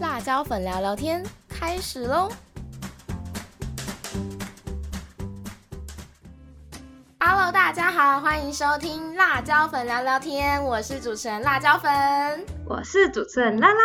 [0.00, 2.28] 辣椒粉聊聊天开始喽
[7.18, 11.90] ！Hello，大家好，欢迎收听辣椒粉聊聊天，我是主持人辣椒粉，
[12.64, 13.80] 我是主持人拉拉。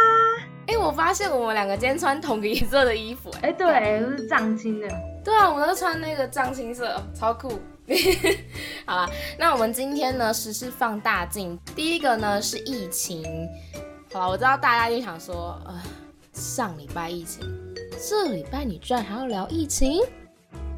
[0.67, 4.87] 哎，我发现我们两个今天穿同个颜色的衣服，哎，对，都是藏青的。
[5.25, 7.59] 对啊，我们都穿那个藏青色，超酷。
[8.85, 9.09] 好啦，
[9.39, 11.59] 那我们今天呢，实施放大镜。
[11.75, 13.25] 第一个呢是疫情。
[14.13, 15.81] 好了，我知道大家就想说，呃，
[16.33, 17.41] 上礼拜疫情，
[18.09, 20.01] 这礼拜你居然还要聊疫情？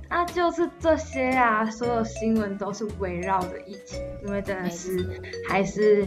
[0.10, 6.06] 那就是这些啊，所有新闻都是围绕着疫情，因为真的是还是，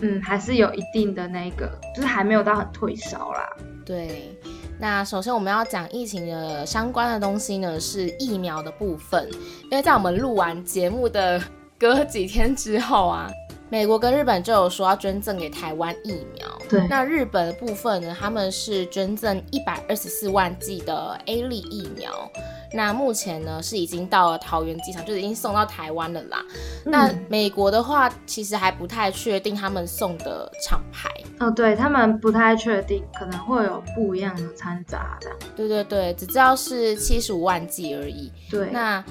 [0.00, 3.48] 嗯，还是有一定的那个，就是还没有到很退烧啦。
[3.84, 4.36] 对。
[4.76, 9.30] 那首先我们要讲疫情的相关的东西呢，是疫苗的部分。
[9.64, 11.40] 因为在我们录完节目的
[11.78, 13.30] 隔几天之后啊，
[13.70, 16.46] 美国跟日本就有说要捐赠给台湾疫苗。
[16.68, 22.30] 对，那日本的部分呢，他们是捐赠一百二十四万剂的 A 类疫苗。
[22.72, 26.44] 那目前呢是已经到了桃园机场，就是已经送到台湾了啦。
[26.84, 31.08] 那美国的话，其实还不太确定他们送的厂牌。
[31.38, 35.30] 哦，对他们不太确定，可能会有不一样的掺杂的。
[35.54, 38.32] 对对对，只知道是七十五万剂而已。
[38.50, 39.04] 对，那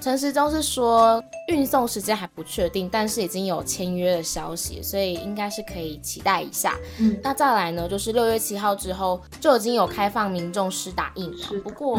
[0.00, 6.78] 陈时中是说运送时间还不确定，但是已经有签约的消息，所以应该是可以期待一下。
[6.98, 11.98] 嗯，那再来呢，就是六月七号之后就已经有开放民众施打疫苗，不过。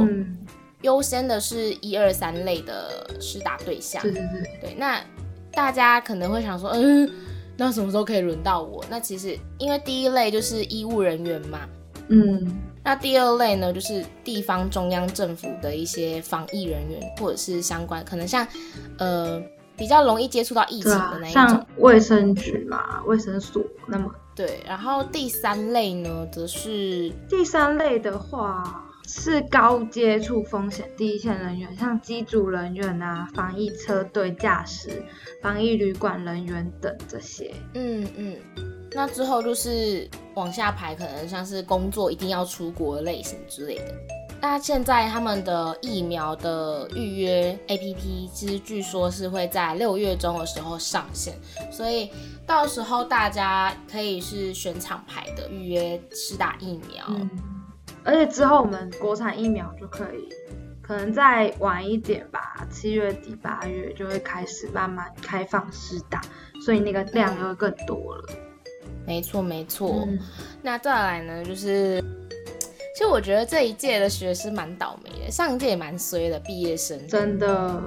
[0.84, 4.02] 优先的是一二三类的施打对象。
[4.02, 4.60] 对对对。
[4.60, 5.00] 对，那
[5.52, 7.08] 大家可能会想说，嗯，
[7.56, 8.84] 那什么时候可以轮到我？
[8.90, 11.70] 那其实因为第一类就是医务人员嘛，
[12.08, 12.52] 嗯，
[12.84, 18.48] 那第二类呢就是地方中央政府的一些防疫人员或者是相关，可能像
[18.98, 19.42] 呃
[19.78, 23.64] 比较容易接触到疫情的那一种，卫生局嘛，卫生所。
[23.88, 28.88] 那么对，然后第三类呢，则是第三类的话。
[29.14, 35.04] 是高接触风险第一线人员，像机组人员啊、防疫车队驾驶、
[35.42, 37.52] 防疫旅馆人员等这些。
[37.74, 38.38] 嗯嗯，
[38.94, 43.94] 那之后就是往下排，可能像是工作一定要出国类型之类的。
[44.42, 51.36] 那现在他们的疫苗的预约 APP，其实据说是会在六月中的时候上线，
[51.72, 52.10] 所以
[52.46, 57.06] 到时候大家可以是选厂牌的预约施打疫苗。
[58.04, 60.28] 而且之后我们国产疫苗就可以，
[60.82, 66.20] 可能再晚一点吧，七月底八月就会开始慢慢开放施打，
[66.66, 68.30] 所以那个量就会更多了。
[69.12, 70.08] 没错没错，
[70.62, 72.02] 那再来呢，就是
[72.96, 77.84] 其实我觉得这一届的学生蛮倒霉的，上一届也蛮衰的毕业生，真的，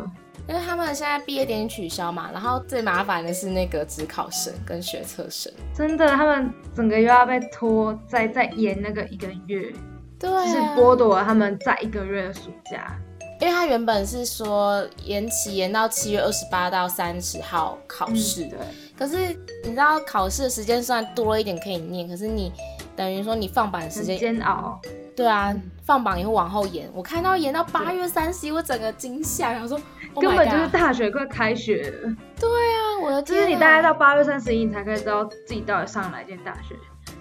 [0.47, 9.73] 因为他们现在毕业典礼取消嘛，然后最麻烦的是那个职考生跟学测生，真的，他们整个又要被拖再再延那个一个月。
[10.19, 12.95] 对，是剥夺了他们在一个月的暑假，
[13.41, 18.59] 因为他原本是说延期延到七月二十八到三十号考试，对。
[18.97, 19.17] 可是
[19.65, 22.53] 你知道考试的时间虽然多了一点可以念，可是你
[22.95, 24.81] 等于说你放榜的时间煎熬。
[25.17, 29.81] 对啊，放榜以后往后延，我看到延到八月三十一，我整个惊吓，然后说
[30.21, 32.17] 根本就是大学快开学了。
[32.39, 36.75] 对啊，我的就是你大概到八月三十一，你才可以知道自己到底上哪间大学，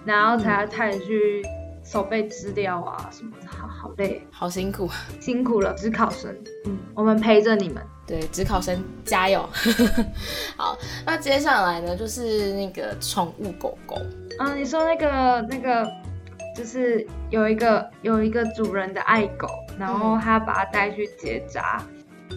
[0.04, 1.42] 然后才开始去。
[1.86, 4.88] 手背资料啊什么的，好好累，好辛苦，
[5.20, 6.34] 辛苦了，职考生，
[6.64, 7.76] 嗯，我们陪着你们，
[8.06, 9.48] 对，职考生加油。
[10.56, 10.76] 好，
[11.06, 13.96] 那接下来呢，就是那个宠物狗狗，
[14.38, 15.90] 啊，你说那个那个，
[16.56, 19.48] 就是有一个有一个主人的爱狗，
[19.78, 21.82] 然后他把它带去结扎。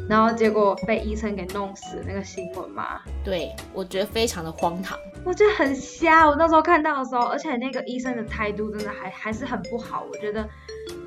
[0.10, 3.02] 然后结果被医生给弄死那个新闻嘛？
[3.24, 6.26] 对，我觉得非常的荒唐，我觉得很瞎。
[6.28, 10.06] 我那时候看到的时候，而且那个医生的态度真的还还是很不好。
[10.10, 10.48] 我觉得，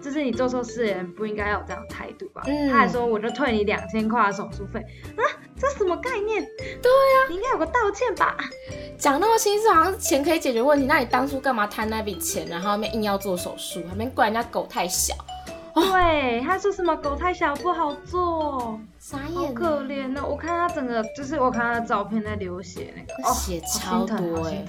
[0.02, 2.42] 就是你做错事人不应该有这样态度吧？
[2.70, 4.80] 他还说我就退你两千块的手术费
[5.16, 5.22] 啊，
[5.58, 6.42] 这什么概念？
[6.82, 8.36] 对啊，你应该有个道歉吧？
[8.98, 15.14] 讲那么清楚，好像钱可以解决问题，那你当初干嘛贪那笔钱，然后面硬要做手术，还没怪人家狗太小？
[15.80, 20.22] 对，他说什么狗太小不好做，傻眼，好可怜呢。
[20.26, 24.64] 我看他整个，就是我看他的照片在流血，那个 血超多哎，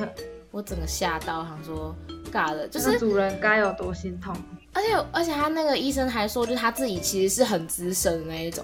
[0.52, 1.96] 我整个吓到，想说
[2.32, 4.36] 尬的，就是主人该有多心痛。
[4.74, 8.64] 而且而且他那个医生还说，就是他自己其实是很资深的那一种。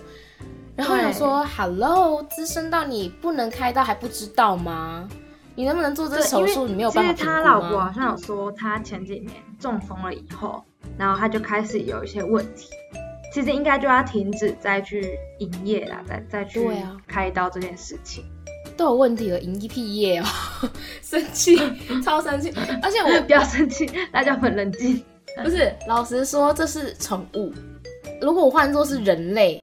[0.75, 5.09] 然后想说，Hello，资深到你不能开刀还不知道吗？
[5.55, 6.67] 你能不能做这手术？
[6.67, 10.63] 你没有办法其实他老婆好像有说，他前几年中风了以后。
[10.97, 12.69] 然后他就开始有一些问题，
[13.33, 16.69] 其实应该就要停止再去营业啦，再再去
[17.07, 18.23] 开刀这件事情。
[18.75, 20.25] 都有问题了，营一屁业哦，
[21.01, 21.57] 生气，
[22.05, 22.53] 超生气，
[22.83, 25.03] 而且我不要生气，大家很冷静。
[25.43, 27.51] 不是，老实说这是宠物，
[28.21, 29.59] 如果换作是人类。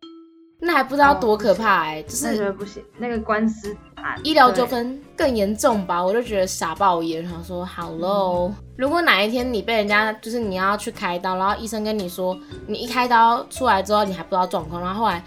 [0.64, 3.76] 那还不知道多可怕哎，就是不行，那个官司
[4.22, 6.02] 医疗纠纷更严重吧？
[6.02, 8.52] 我就觉得傻爆眼，想说好喽。
[8.76, 15.22] 如果哪一天你被人家就是你要去开刀，然后医生跟你说你一开刀出来之后你还不知道状况，然后后来。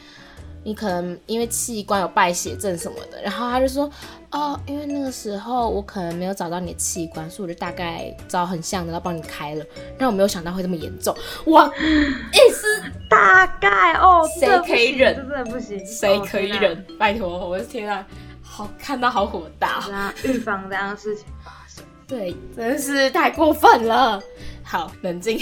[0.64, 3.90] 你可能因为器官有败血症什么的，然后他就说，
[4.32, 9.66] 哦，因为那个时候我可能没有找到你的器官，所以我就大概找很像的，然后帮你开了。
[9.98, 11.16] 但我没有想到会这么严重，
[11.46, 11.72] 哇！
[11.80, 15.16] 意思大概哦，谁可以忍？
[15.16, 16.86] 真的不行，谁可以忍？
[17.00, 18.06] 拜托，我的天啊，
[18.44, 24.22] 好看到好火大，预防这样的事情发生，对，真是太过分了。
[24.62, 25.40] 好，冷静。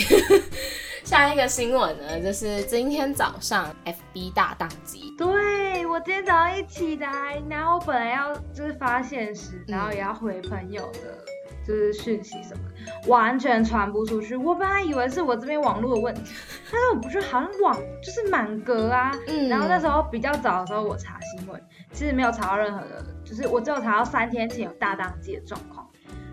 [1.05, 5.13] 下一个新闻呢，就是今天早上 FB 大宕机。
[5.15, 11.23] 对我今天早上一起来，然后本来要就是发现时，然后也要回朋友的，
[11.63, 12.63] 就是讯息什么，
[13.05, 14.35] 完全传不出去。
[14.35, 16.33] 我本来以为是我这边网络的问题，
[16.71, 19.11] 但是我不是好像网就是满格啊。
[19.27, 19.47] 嗯。
[19.47, 21.61] 然后那时候比较早的时候，我查新闻，
[21.93, 25.84] 其实没有查到任何的，就是我只有查到三天前有大宕机的状况。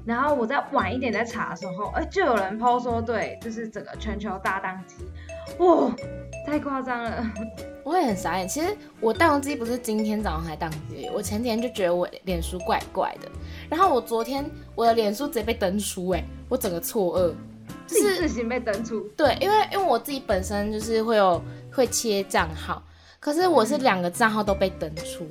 [0.04, 5.04] 然后我在晚一点再查的时候，哎，就有人抛说，对，就是整个全球大宕机，
[5.58, 5.94] 哇，
[6.44, 7.25] 太夸张了，
[7.84, 8.49] 我也很傻眼。
[8.49, 13.28] 其实我宕机不是今天早上才宕机，我前天就觉得我脸书怪怪的，
[13.70, 14.44] 然后我昨天
[14.75, 17.34] 我的脸书直接被登出，哎，我整个错愕，
[17.87, 19.00] 就是自行被登出。
[19.16, 21.40] 对，因为因为我自己本身就是会有
[21.72, 22.82] 会切账号，
[23.20, 25.28] 可是我是两个账号都被登出。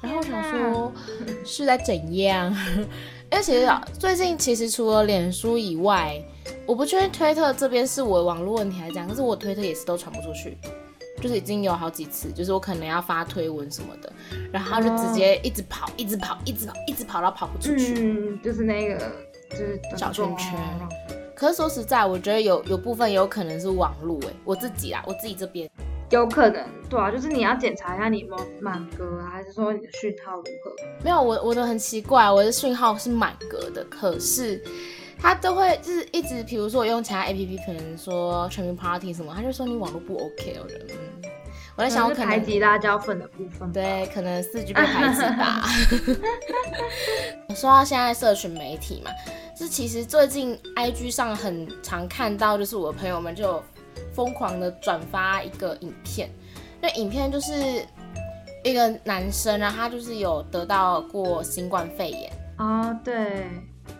[0.00, 0.92] 然后想说
[1.44, 2.54] 是在怎样？
[3.32, 6.22] 因为其实最近其实除了脸书以外，
[6.64, 10.56] 我不确定推特这边是我网络问题还是怎样，可是我推特也是都传不出去，
[11.20, 14.12] 就是已经有好几次，就是我可能要发推文什么的，
[14.52, 17.94] 然后就直接一直跑，一直跑，一直跑，一直跑到跑不出去。
[17.98, 18.96] 嗯，就是那个
[19.50, 20.54] 就是小圈圈。
[21.34, 25.68] 可是说实在，我觉得有有部分有可能是网络哎，我自己啊，我自己这边。
[26.10, 30.70] 有可能，对啊，就是你要检查一下你有没有满格啊，还是说你的讯号如何？
[31.02, 34.62] 没有，我我的很奇怪，我的讯号是满格的，可是
[35.18, 41.30] 它都会就是一直，比如说我用其他 A P P，可能说全民 Party 什么，他就说你网络不 OK 哦，嗯，
[41.74, 45.64] 我在想我可能排挤辣椒粉的部分，对，可能四 G 被排挤吧。
[47.56, 49.10] 说到现在社群媒体嘛，
[49.58, 53.60] 就其实最近 I G 上很常看到，就是我的朋友们就。
[54.16, 56.30] 疯狂的转发一个影片，
[56.80, 57.52] 那影片就是
[58.64, 62.32] 一个男生，然后他就是有得到过新冠肺炎。
[62.56, 63.46] 哦，对，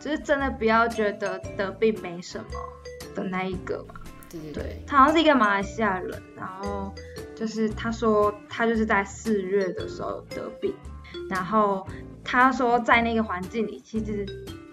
[0.00, 2.46] 就是真的不要觉得得病没什么
[3.14, 3.94] 的那一个嘛，
[4.30, 4.62] 对对。
[4.62, 6.90] 对，他好像是一个马来西亚人，然后
[7.34, 10.74] 就是他说他就是在四月的时候得病，
[11.28, 11.86] 然后
[12.24, 14.24] 他说在那个环境里其实。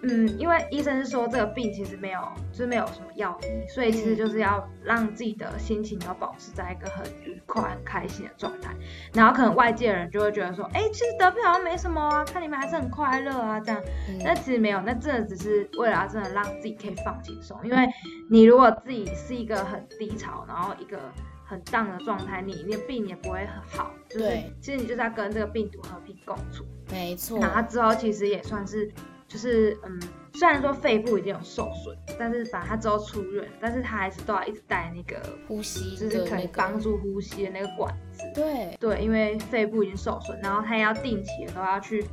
[0.04, 2.20] 嗯，因为医生是说这个病其实没有，
[2.52, 8.76] 就是没有什么药医，所以其实就是要让自己的心情要保持在一个很愉快、很开心的状态。
[9.14, 13.82] 然后可能外界人就会觉得说，哎，其实得病好像没什么啊，看你们还是很快乐啊这样。
[14.26, 17.58] 那其实没有，那真的只是为了真的让自己可以放轻松。
[17.64, 17.88] 因为
[18.30, 21.00] 你如果自己是一个很低潮，然后一个
[21.46, 23.90] 很荡的状态，你连病也不会很好。
[24.10, 26.66] 对，其实你就是要跟这个病毒和平共处。
[26.92, 27.40] 没错。
[27.40, 28.92] 那之后其实也算是。
[29.34, 30.00] 就是嗯，
[30.34, 38.22] 虽然说肺部已经有受损，但是反正他之后出院，但是他还是都要一直带那个呼吸，就是可以帮助呼吸的那个管子。
[38.36, 42.06] 对对，因为肺部已经受损，然后他也要定期的都要去，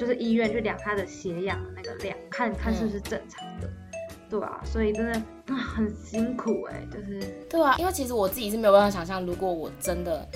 [0.00, 3.68] 就是医院去量他的血氧的那个量，看看是不是正常的。
[4.30, 5.22] 对啊，所以真的
[5.54, 10.26] 很辛苦哎，就是对啊，因为其实我自己是没有办法想象，如果我真的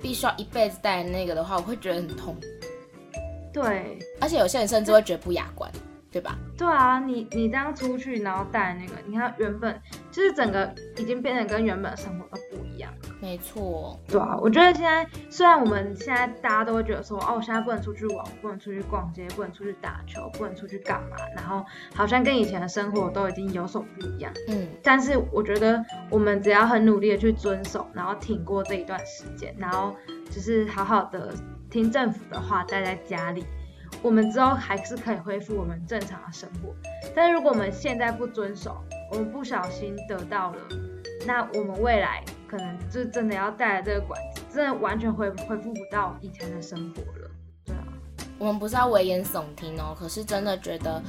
[0.00, 2.34] 必须要一辈子戴那个的话，我会觉得很痛。
[3.54, 5.70] 对，而且有些人甚至会觉得不雅观，
[6.10, 6.36] 对吧？
[6.58, 9.80] 对啊，你你这样出去，然后带那个，你看原本
[10.10, 13.14] 就是整个已经变得跟原本的生活都不一样了。
[13.20, 24.32] 没错，对啊，我觉得现在虽然我们现在大家都会觉得说，哦，我现在不能出去玩，不能出去逛街，不能出去打球，不能出去干嘛，然后好像跟以前的生活都已经有所不一样。
[24.48, 29.94] 嗯，但是我觉得我们只要很努力的去遵守，然后挺过这一段时间，然后
[30.28, 31.32] 就是好好的。
[31.74, 33.44] 听政府的话，待在家里，
[34.00, 36.72] 我们之后还是可以恢复我们正常的生活。
[37.16, 40.58] 但如果我们现在不遵守，我们不小心得到了，
[41.26, 47.28] 那我们未来可能就真的要带来这个管子，真的完全恢恢复不到以前的生活了。
[47.64, 47.82] 对啊，
[48.38, 51.02] 我们不是要危言耸听哦，可是真的觉得，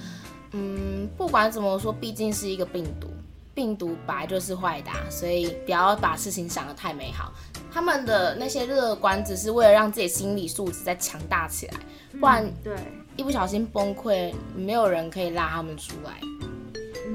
[0.54, 3.08] 嗯，不管怎么说，毕竟是一个病毒，
[3.54, 7.32] 病毒本来就是坏的，所以不要把事情想得太美好。
[7.76, 11.74] 他们的那些乐观，只是为了让自己心理素质再强大起来，
[12.18, 12.74] 不然对
[13.18, 16.14] 一不小心崩溃，没有人可以拉他们出来。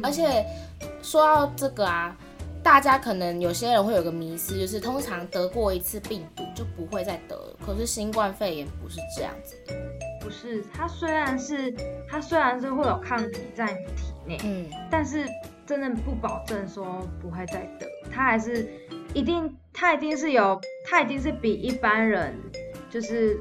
[0.02, 0.44] 而且
[1.02, 2.14] 说到这个啊，
[2.62, 7.56] 大家可能有些人会有个迷思，就是通常得过一次病毒就不会再得了。
[7.64, 9.56] 可是新冠肺炎不是这样子，
[10.20, 11.74] 不是它虽然是
[12.06, 15.26] 它虽然是会有抗体在你体内，嗯，但是
[15.66, 18.68] 真的不保证说不会再得，它还是
[19.14, 22.36] 一定他一定是有他一定是比一般人
[22.90, 23.38] 就是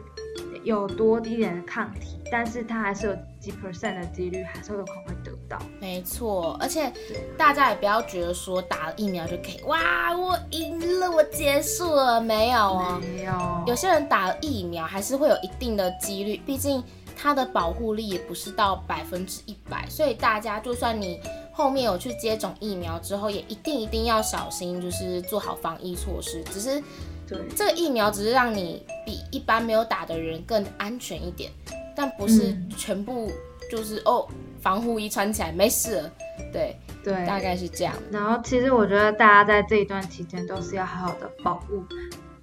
[0.64, 3.18] 有多一点的抗体，但是他还是有。
[3.40, 6.92] 几 percent 的几率还是有可能会得到，没错，而且
[7.38, 16.84] 大家也不要觉得说打了疫苗就可以，哇，我赢了，我结束了，没有哦，没有，有些人打了疫苗还是会有一定的几率，毕竟
[17.22, 21.20] 它的保护力也不是到百分之一百，所以大家就算你
[21.52, 26.42] 后面有去接种疫苗之后，也一定一定要小心，就是做好防疫措施。
[26.46, 26.82] 只是，
[27.28, 31.52] 对，这个疫苗只是让你比一般没有打的人更安全一点。
[31.94, 33.30] 但不是全部
[33.70, 34.26] 就是哦，
[34.62, 36.12] 防护衣穿起来没事了，
[36.54, 37.94] 对对，大概是这样。
[38.10, 41.84] 然后其实我觉得大家在这一段期间都是要好好的保护，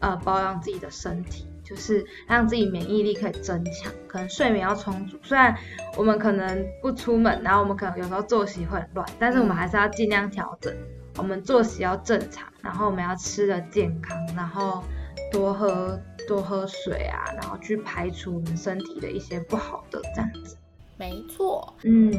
[0.00, 3.92] 呃，保养自己的身体，就是让自己免疫力可以增强。
[4.06, 5.54] 可能睡眠要充足，虽然
[5.96, 10.72] 我们可能不出门，然后我们可能有时候作息会很乱，但是我们还是要尽量调整。
[11.16, 14.84] 我们作息要正常，然后我们要吃的健康，然后
[15.32, 16.00] 多喝。
[16.28, 20.56] 多喝水啊，然后去排除我们身体的一些不好的这样子。
[20.96, 22.12] 没错，嗯，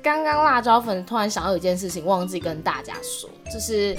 [0.00, 3.96] 刚刚辣椒粉突然想到一件事情，忘记跟大家说，就是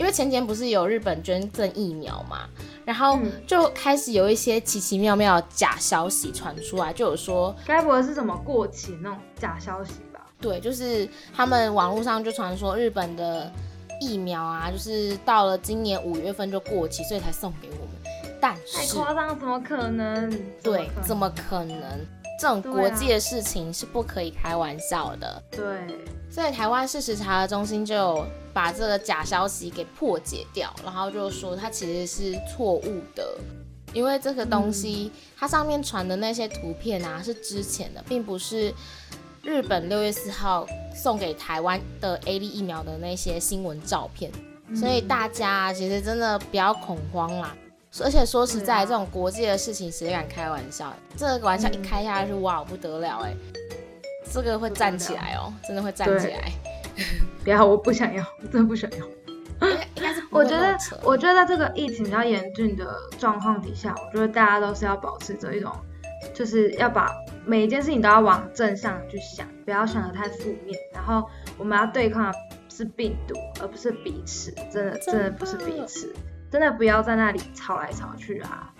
[0.00, 2.48] 因为前天不是有日本捐赠疫苗嘛，
[2.86, 10.24] 然后就开始有一些奇奇妙妙的假消息传出来，就有说该不会是什么过期那种假消息吧？
[10.40, 13.52] 对，就是他们网络上就传说日本的
[14.00, 17.90] 疫苗啊，就是到了今年五月份就过期，所以才送给我们。
[18.40, 20.30] 但是太夸张，怎么可能？
[20.62, 21.76] 对，怎么可能？
[22.40, 25.42] 这种国际的事情是不可以开玩笑的。
[25.50, 25.60] 对，
[26.30, 33.36] 所以台湾事实查核中心就把这个假消息给破解掉，然后就说它其实是错误的，
[33.92, 38.72] 因为这个东西它上面传的那些图片啊是之前的，并不是
[39.42, 44.32] 日本六月四号送给台湾的 A D 疫苗的那些新闻照片，
[44.74, 47.54] 所以大家其实真的不要恐慌啦。
[48.02, 50.94] 而且说实在，这种国际的事情谁敢开玩笑？
[51.16, 53.34] 这个玩笑一开下去，哇，不得了哎！
[54.32, 56.52] 这个会站起来哦，真的会站起来。
[57.42, 59.06] 不要，我不想要，真的不想要。
[60.30, 62.86] 我觉得，我觉得在这个疫情比较严峻的
[63.18, 65.72] 状况底下，我觉得大家都是要保持着一种，
[66.32, 67.10] 就是要把
[67.44, 70.78] 每一件事情都要往正向去想，不要想的太负面。
[70.94, 71.28] 然后
[71.58, 76.14] 我们要对抗的是病毒，而不是彼此，真的，真的不是彼此。
[76.50, 78.72] 真的不要在那里吵来吵去啊！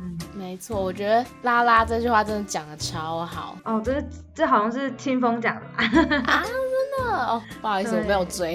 [0.00, 3.80] 嗯，没错，我觉得拉拉这句话真的讲的超好哦。
[3.84, 8.52] 这是这好像是清风讲的啊，真的哦，不好意思，我没有追，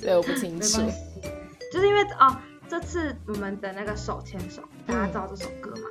[0.00, 0.80] 所以我不清楚。
[1.70, 2.34] 就是因为哦，
[2.66, 5.88] 这次我们的那个手牵手，大家知道这首歌吗？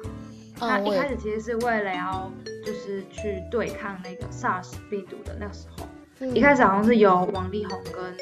[0.58, 2.32] 它一开始其实是为了要
[2.66, 5.86] 就是去对抗那个 SARS 病毒的那个时候，
[6.26, 8.18] 一开始好像是由王力宏跟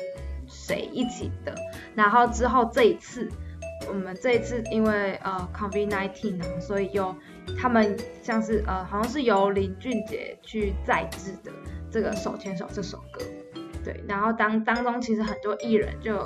[0.50, 1.56] 谁一起的，
[1.96, 3.32] 然后之后这一次。
[3.92, 7.14] 我们这一次因为呃 COVID-19 啊，所以有
[7.60, 11.52] 他们像是呃好像是由林俊杰去再制的
[11.92, 13.22] 这个手牵手这首歌，
[13.84, 16.18] 对，然后当当中其实很多艺人就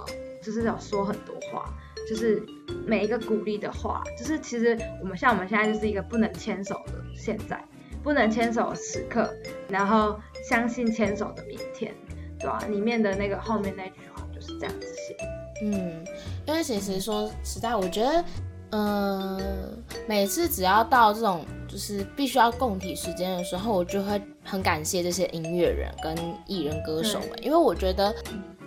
[0.44, 1.74] 就是有说很多话，
[2.08, 2.42] 就是
[2.86, 7.60] 每一个鼓励的话，就是其实我们像我们现在就是一个不能牵手的现在，
[8.04, 9.34] 不能牵手的时刻，
[9.70, 11.92] 然后相信牵手的明天，
[12.40, 12.60] 对吧？
[12.70, 15.18] 里面的那个后面那句话就是这样子写。
[15.64, 16.06] 嗯，
[16.48, 18.24] 因为其实说实在，我觉得，
[18.72, 28.14] 嗯，每次只要到这种就是必须要共体时间的时候，我就会很感谢这些音乐人跟艺人歌手们，因为我觉得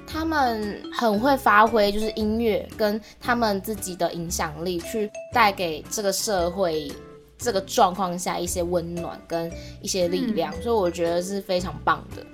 [0.06, 6.90] 他们很会发挥，就是音乐跟他们自己的影响力，去带给这个社会
[7.36, 12.24] 这个状况下一些温暖跟一些力量，所以我觉得是非常棒的。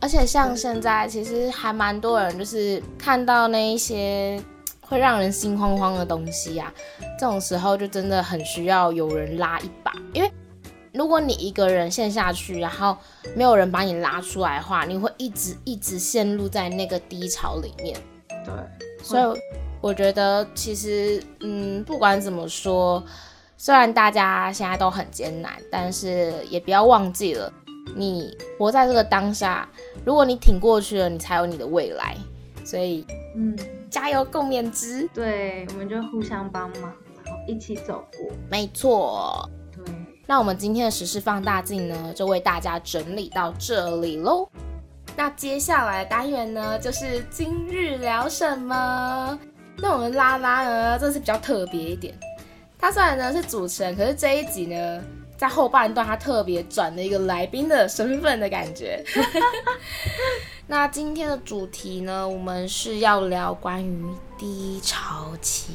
[0.00, 4.42] 而且像现在，其实还蛮多人就是看到那一些
[4.86, 6.72] 会让人心慌慌的东西啊，
[7.18, 9.92] 这种时候就真的很需要有人拉一把。
[10.12, 10.30] 因为
[10.92, 12.96] 如果你一个人陷下去，然后
[13.34, 17.98] 没有人把你拉出来的话，你会一直一直陷入在那个低潮里面。
[18.44, 18.54] 对，
[19.02, 19.40] 所以
[19.80, 23.02] 我觉得其实，嗯，不管怎么说，
[23.56, 27.52] 虽然大家现在都很艰难，但是也不要忘记了。
[27.96, 29.68] 你活在这个当下，
[30.04, 32.16] 如果你挺过去了，你才有你的未来。
[32.64, 33.04] 所以，
[33.36, 33.56] 嗯，
[33.94, 35.08] 加油共勉之。
[35.14, 36.92] 对，我们就互相帮忙，
[37.24, 38.28] 然后一起走过。
[38.50, 39.48] 没错。
[39.72, 39.84] 对。
[40.26, 44.48] 那我们今天的时事放大镜呢，就为大家整理到这里喽。
[45.16, 49.38] 那接下来单元呢，就是今日聊什么？
[49.76, 52.12] 那我们拉拉呢，这次比较特别一点。
[52.76, 55.00] 他虽然呢是主持人，可是这一集呢，
[55.36, 59.04] 在后半段他特别转了一个来宾的身份的感觉。
[60.66, 64.06] 那今天的主题呢，我们是要聊关于
[64.38, 65.74] 低潮期。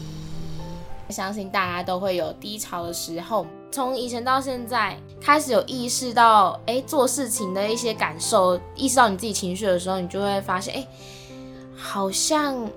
[1.10, 10.88] 相信大家都会有低潮的时候，从以前到现在，开始有意识到，哎，做事情的一些感受，意识到你自己情绪的时候，你就会发现，哎，
[11.76, 12.68] 好像。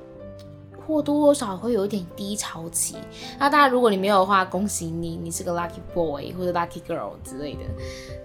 [0.86, 2.96] 或多或少会有一点低潮期，
[3.38, 7.60] 那当然如果你没有的话，恭喜你，你是个 lucky boy 或者 lucky girl 之类的，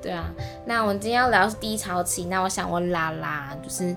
[0.01, 0.33] 对啊。
[0.65, 3.95] 那我们今天要聊的是低潮期，那我想问拉拉，就是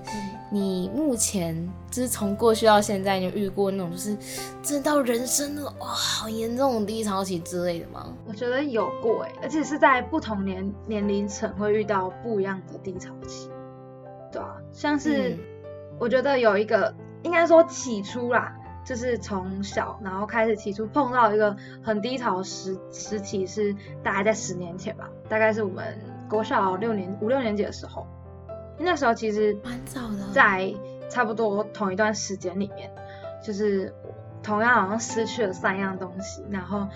[0.51, 1.55] 你目前
[1.89, 4.17] 就是从过去到现在，你有遇过那种就是
[4.61, 8.13] 真到人生的哇好严重的低潮期之类的吗？
[8.27, 13.49] 我觉得有过哎，而且是在不同年年龄层会遇到不一样的低潮期，
[14.31, 15.37] 对啊，像是
[15.99, 16.93] 我觉得有一个。
[17.23, 25.99] 应该说起初啦，就是从小然后开始起初碰到一个很低潮时时期，是大概在十年前吧，大概是我们
[26.29, 28.07] 国小六年五六年级的时候，
[28.79, 30.73] 那时候其实蛮早的，在
[31.09, 32.89] 差不多同一段时间里面，
[33.45, 33.93] 就是
[34.41, 36.87] 同样好像失去了三样东西，然后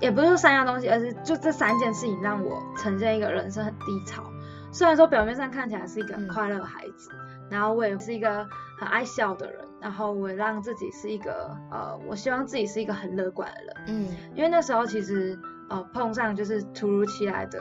[0.00, 4.22] 也不是说三样东西，而是就这三件事情让我呈现一个人生很低潮。
[4.70, 7.10] 虽然说表面上看起来是一个很快乐的孩子。
[7.50, 8.46] 然后我也是一个
[8.78, 15.38] 很爱笑的人，然后我让自己是一个呃，我希望自己是一个很乐观的人，嗯，因为那时候其实
[15.70, 17.58] 呃碰上就是突如其来的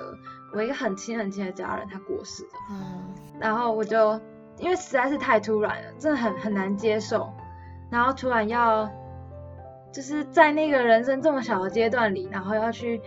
[0.54, 3.04] 我一个很亲很亲的家人他过世了，嗯，
[3.40, 4.20] 然后我就
[4.58, 7.32] 因为实在是太突然了，真的很很难接受，
[7.90, 8.90] 然后突然要
[9.92, 13.02] 就是在那个人生这么小的阶段里，然后要去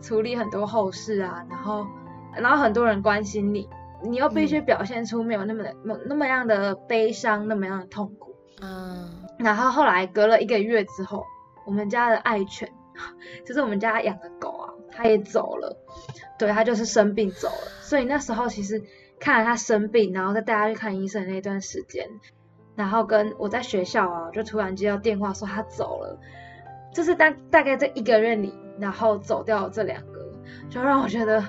[0.00, 1.86] 处理很多后事啊，然后
[2.34, 3.68] 然后很多人关心你。
[4.08, 8.34] 你又必须表现出没有那么的、那那么样的悲伤，那么样的痛苦。
[8.62, 9.24] 嗯。
[9.38, 11.24] 然后后来隔了一个月之后，
[11.66, 12.72] 我们家的爱犬，
[13.44, 15.76] 就是我们家养的狗啊，它也走了。
[16.38, 17.68] 对，它就是生病走了。
[17.82, 18.82] 所以那时候其实
[19.20, 22.08] 看了它生病，然后再带它去看医生那段时间，
[22.74, 26.18] 然后跟我在学校啊，就突然接到电话说它走了，
[26.94, 30.32] 就是大大概这一个月里，然后走掉这两个，
[30.70, 31.44] 就让我觉得。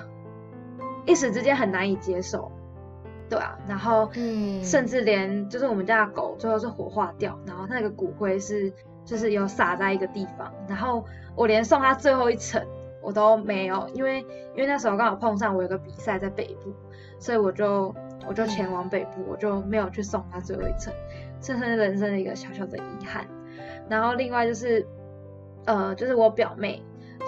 [1.06, 2.52] 一时之间很难以接受，
[3.28, 8.72] 对啊，然后，嗯，甚至连就是我们家的狗最后是火化掉，然后那个骨灰是
[9.04, 12.64] 就是有撒在一个地方，然后我连送它最后一程
[13.02, 14.20] 我都没有，因为
[14.54, 16.72] 因为那时候刚好碰上我有个比赛在北部，
[17.18, 17.94] 所以我就
[18.26, 20.92] 我就前往北部，我就没有去送它最后一程，
[21.40, 23.26] 这是人生的一个小小的遗憾。
[23.88, 24.86] 然后另外就是，
[25.64, 26.82] 呃，就是我表妹。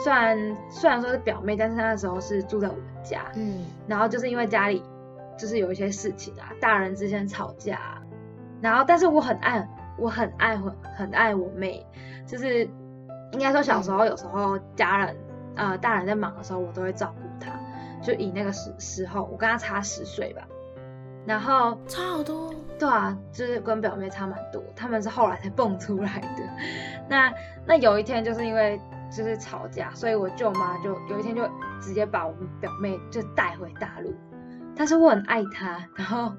[0.05, 4.83] 虽然虽然说是表妹，但是她那时候是住在我们家，嗯，然后就是因为家里
[5.41, 7.81] 就是有一些事情啊，大人之间吵架，
[8.61, 11.87] 然后但是我很爱，我很爱很很爱我妹，
[12.27, 12.69] 就是
[13.33, 15.17] 应该说小时候有时候家人
[15.57, 17.53] 呃大人在忙的时候，我都会照顾她，
[18.03, 20.47] 就以那个时时候我跟她差十岁吧，
[21.27, 26.45] 然后差好多，对啊，就是跟表妹差蛮多，他们是后来才蹦出来的，
[27.09, 27.33] 那
[27.67, 28.79] 那有一天就是因为。
[29.13, 31.43] 就是吵架，所以我舅妈就有一天就
[31.81, 34.15] 直接把我们表妹就带回大陆。
[34.81, 36.33] 但是我很爱他， 然后，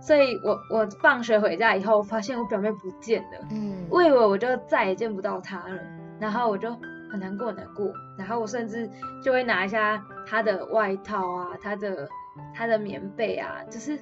[0.00, 3.48] 所以我我放学回家以后，发现我表妹不见了。
[3.50, 5.76] 嗯，我以为我就再也见不到她了，
[6.20, 6.70] 然后我就
[7.10, 7.92] 很难过难过。
[8.16, 8.88] 然后我甚至
[9.24, 12.08] 就会拿一下她的外套啊，她的
[12.54, 13.98] 她的棉被啊，就是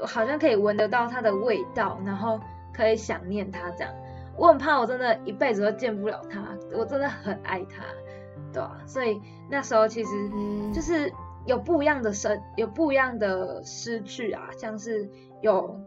[0.00, 2.40] 好像可以闻得到她的味道，然后
[2.72, 3.92] 可以想念她这样。
[4.38, 6.42] 我很怕，我真的一辈子都见不了他。
[6.74, 7.84] 我真的很爱他，
[8.50, 8.78] 对吧？
[8.86, 9.20] 所以
[9.50, 10.10] 那时候其实
[10.72, 11.12] 就是
[11.46, 15.08] 有不一样的生，有不一样的失去啊，像是
[15.40, 15.80] 有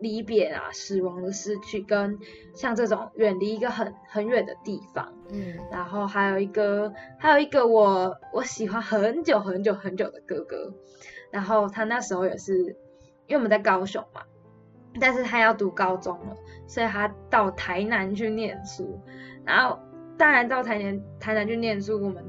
[0.00, 2.18] 离别啊、死亡的失去，跟
[2.54, 5.12] 像这种远离一个很很远的地方。
[5.30, 10.74] 嗯，然后还有一个，还有一个我我喜欢很久很久很久的哥哥，
[11.30, 12.58] 然后他那时候也是，
[13.26, 14.22] 因为我们在高雄嘛。
[15.00, 19.00] 但是他要读高中了，所以他到台南去念书。
[19.42, 19.78] 然后
[20.18, 22.22] 当然到台南台南去念书，我们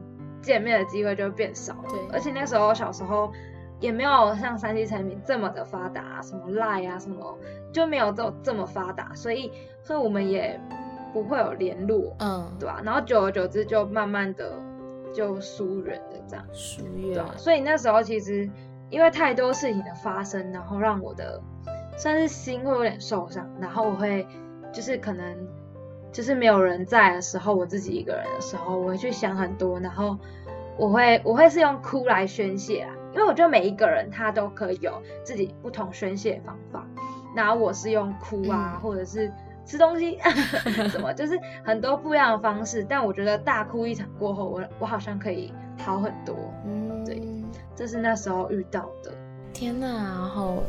[0.43, 1.89] 见面的机会就会变少了。
[1.89, 3.31] 对，而且那时候小时候
[3.79, 7.35] 也没有像三 C 产品这么的发达，什么 Line 啊什么
[7.71, 9.51] 就没有这这么发达，所以
[9.81, 10.59] 所以我们也
[11.11, 12.79] 不会有联络，嗯，对吧？
[12.83, 14.53] 然后久而久之就慢慢的
[15.13, 17.25] 就疏远了，这样疏远。
[17.37, 18.47] 所以那时候其实
[18.89, 21.41] 因为太多事情的发生，然后让我的。
[21.95, 24.25] 算是心会有点受伤，然后我会
[24.71, 25.47] 就是可能
[26.13, 30.17] 就是没有人在的时候，我自己一个人的时候，我会去想很多，然后
[30.77, 36.85] 我会我会是用哭来宣泄啊，因为我觉得每一个人他都可以有自己不同宣泄方法。
[37.35, 39.31] 然后我是用哭啊，或者是
[39.65, 40.19] 吃东西，
[40.91, 42.85] 什么就是很多不一样的方式。
[42.87, 46.35] 但我觉得大哭一场过后，我我好像可以好很多。
[46.63, 47.19] 嗯，对，
[47.75, 49.11] 这是那时候遇到的。
[49.51, 50.61] 天哪，然后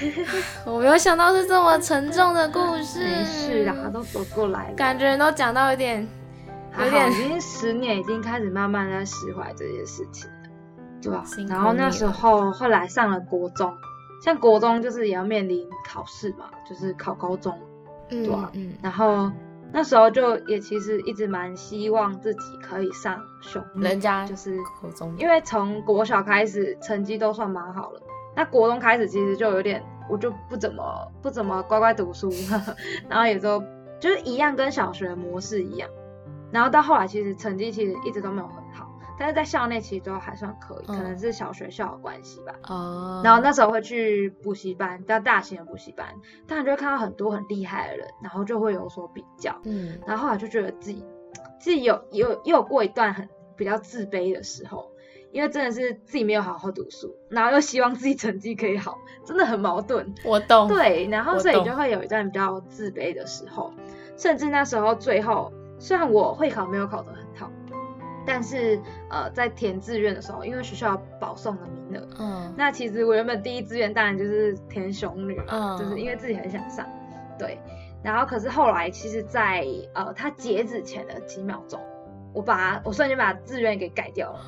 [0.66, 3.00] 我没有想到是这么沉重的故事。
[3.04, 4.74] 没事啦，都走过来了。
[4.74, 6.06] 感觉都讲到有点，
[6.78, 10.36] 有点已经十年，已经开始慢慢在释怀这件事情了，
[11.02, 11.24] 对吧？
[11.48, 13.72] 然后那时候后来上了国中。
[14.22, 17.56] 像国中就是也要面临考试嘛，就是考高中，
[18.08, 18.50] 对吧？
[18.54, 18.72] 嗯。
[18.82, 19.30] 然后
[19.72, 28.00] 那时候就也其实一直蛮希望自己可以上雄，人家就是国中，因为从国小开始成绩都算蛮好了，
[28.36, 32.30] 那国中开始其实就有点，我就不怎么不怎么乖乖读书，
[33.08, 33.60] 然后也就
[33.98, 35.88] 就是一样跟小学模式一样，
[36.52, 38.86] 然后到后来其实成绩其实一直都没有很好。
[39.18, 42.52] 但是在校内其实都还算可以，可能是小学校的关系吧。
[42.68, 43.22] 哦。
[43.24, 46.06] 然后那时候会去补习班，比较大型的补习班，
[46.46, 49.58] 当然就会看到很多很厉害的人，然后就会有所比较。
[49.64, 49.98] 嗯。
[50.06, 51.02] 然后后来就觉得自己
[51.58, 54.90] 自己有有又有过一段很比较自卑的时候，
[55.36, 60.14] 因为真的是自己没有好好读书，然后又希望自己成绩可以好，真的很矛盾。
[60.24, 60.66] 我懂。
[60.66, 63.70] 对，然后所以就会有一段比较自卑的时候，
[64.16, 67.52] 甚至那时候最后虽然我会考没有考得很好。
[68.24, 76.84] 但是，呃，在填志愿的时候，因为学校保送的名额，嗯，那其实我原本第一志愿当然就是填雄女，嗯，就是因为自己很想上，
[77.38, 77.60] 对。
[78.02, 81.78] 然后可是后来，其实，在呃，他截止前的几秒钟，
[82.32, 84.40] 我把我瞬间把志愿给改掉了，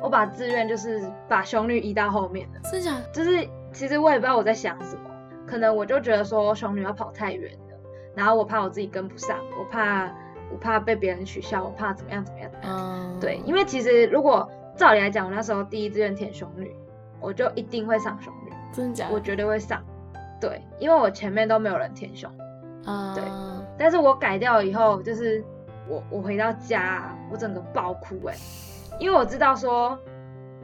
[0.00, 2.60] 我把志愿就是把雄女移到后面了。
[2.70, 2.96] 是假？
[3.12, 5.10] 就是其实我也不知道我在想什么，
[5.46, 7.76] 可能我就觉得说雄女要跑太远了，
[8.14, 10.12] 然后我怕我自己跟不上，我怕。
[10.48, 12.48] 我怕被别人取笑，我怕怎么样怎么样。
[12.62, 16.72] 嗯，对，因为其实如果照理来讲，我那时候第一志愿填雄女，
[17.20, 19.08] 我就一定会上雄女，真的假？
[19.10, 19.82] 我绝对会上。
[20.40, 22.30] 对，因为我前面都没有人填雄。
[22.84, 23.12] 啊。
[23.12, 23.24] 对。
[23.76, 25.44] 但是我改掉以后，就是
[25.88, 28.34] 我我回到家，我整个爆哭哎，
[28.98, 29.98] 因为我知道说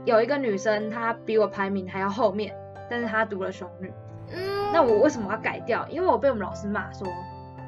[0.05, 2.55] 有一个女生她比我排名还要后面，
[2.91, 3.93] 但是她读了雄女。
[4.33, 4.73] 嗯。
[4.73, 5.87] 那我为什么要改掉？
[5.89, 7.07] 因为我被我们老师骂说。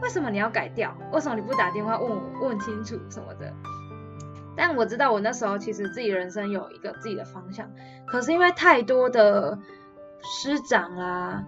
[0.03, 0.95] 为什么你要改掉？
[1.13, 3.51] 为什么你不打电话问我问清楚什么的？
[4.57, 7.71] 但我知道我那时候其实自己人生有一个自己的方向，
[8.05, 9.59] 可是因为太多的
[10.23, 11.45] 师长啊，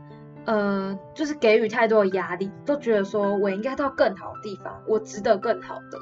[0.47, 5.99] 呃，就是给予太多的压力，都觉得说我应该到更好的地方，我值得更好的，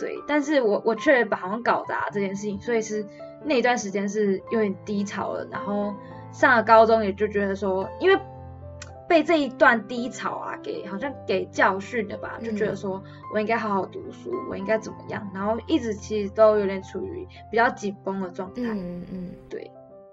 [0.00, 0.16] 对。
[0.26, 3.06] 但是我我却把好像搞砸这件事情，所以是
[3.44, 5.46] 那一段时间是有点低潮了。
[5.52, 5.94] 然后
[6.32, 8.20] 上了高中，也就觉得说，因为。
[9.08, 13.02] 被这一段低潮啊，给好像给教训了吧，就觉得说
[13.34, 18.62] 我应该好好读书，我应该怎么样，然后一直其实都有点处于比较紧绷的状态。
[18.62, 19.68] 嗯嗯，对。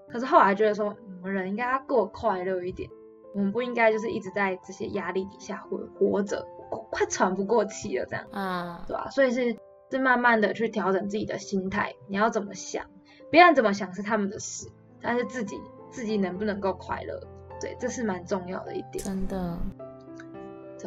[0.08, 0.86] 可是后来觉得说，
[1.22, 2.90] 我们人应该要过快乐一点，
[3.36, 6.44] 我们不应该就是一直在这些压力底下活活着，
[6.90, 8.24] 快喘不过气了这样。
[8.32, 9.08] 啊，对吧？
[9.10, 9.56] 所以是
[9.90, 12.84] 是慢慢的去调整自己的心态，你要怎么想，
[13.30, 14.66] 别人怎么想是他们的事，
[15.00, 17.20] 但是自己自己能不能够快乐？
[17.60, 19.04] 对，这是蛮重要的一点。
[19.04, 19.58] 真的，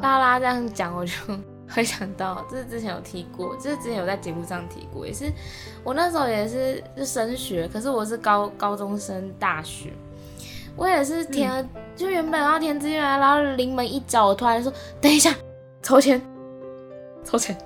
[0.01, 1.13] 拉拉这样讲，我就
[1.67, 5.31] 会想到，这是之前有提过，这是之前有在节目上提过，也是
[5.83, 9.91] 我那时候也是就升学，可是我是高高中升大学，
[10.75, 15.33] 我也是填，就原本要填志愿，然后临门一脚，我突然说等一下，
[15.81, 16.21] 抽签，
[17.23, 17.57] 抽签，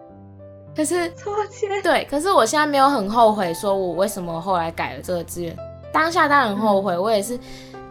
[0.76, 5.58] 可是 抽签，对，可是我现在没有很后悔，说我为什么后来改了这个志愿，
[5.94, 7.40] 当下当然很后悔，我也是。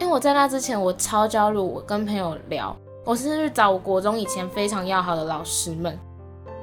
[0.01, 1.59] 因为我在那之前，我超焦虑。
[1.59, 5.97] 我跟朋友聊，我甚至去找我国中以前非常要好的老师们，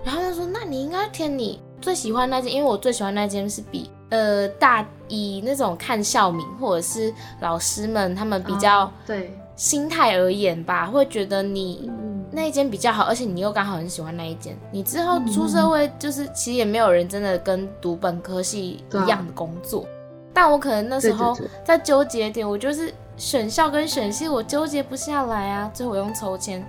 [0.04, 11.88] 然后他说：“那你应该填你最喜欢那间，因为我最喜欢那间是比呃大以那种看校名或者是老师们他们比较对心态而言吧，会觉得你
[12.32, 14.58] 那一间比较好，而且你又刚好很喜欢那一间。
[14.72, 19.86] 你之后出社会，就是其实也没有人真的跟读本科系一样的工作。
[20.34, 26.66] 但我可能那时候在纠结点，我就是。”选校跟选系我纠结不下来啊，最后我用抽签，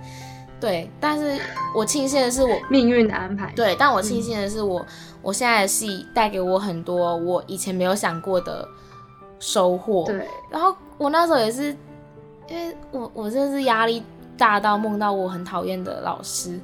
[0.59, 1.41] 对，但是
[1.75, 4.85] 我庆幸的是我 命运的安排，对，但我庆幸的是我
[5.23, 8.67] 我现在的系带给我很多我以前没有想过的
[9.39, 11.75] 收获，对，然后我那时候也是，
[12.53, 14.03] 因为我我真的是压力
[14.37, 16.59] 大到梦到我很讨厌的老师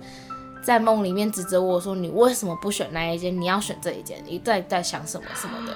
[0.63, 5.73] 在梦里面指责我说你为什么不选那一间，你要选这一间，你在在想什么什么的，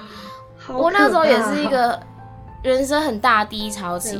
[0.72, 2.00] 我那时候也是一个。
[2.62, 4.18] 人生很大低潮期，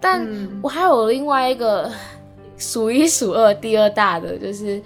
[0.00, 0.26] 但
[0.62, 1.92] 我还有另外一个
[2.56, 4.82] 数一数二第二大的，就是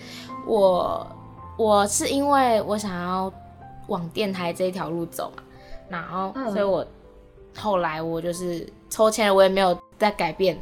[0.48, 1.06] 我
[1.56, 3.32] 我是因为我想要
[3.86, 5.44] 往电台这一条路走嘛。
[5.88, 6.84] 然后，所以我
[7.56, 10.60] 后来我就是抽签，我也没有再改变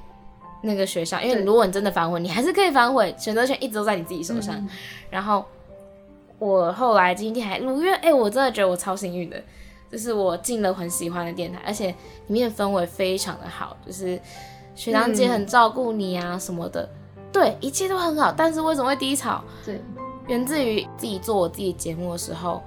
[0.63, 4.67] 那个学校，因为如果你真的反悔，你还是可以反悔，选择权一直都在你自己手上。
[5.11, 5.45] 然后
[6.39, 9.43] 我后来今天还如愿，哎，我真的觉得我超幸运的，
[9.91, 11.95] 就是我进了很喜欢的电台，而且里
[12.29, 14.21] 面氛围非常的好，就是
[14.75, 16.89] 学长姐很照顾你啊什么的，
[17.33, 18.33] 对，一切都很好。
[18.37, 19.43] 但是为什么会低潮？
[19.65, 19.81] 对，
[20.29, 22.63] 源自于自己做我自己节目的时候。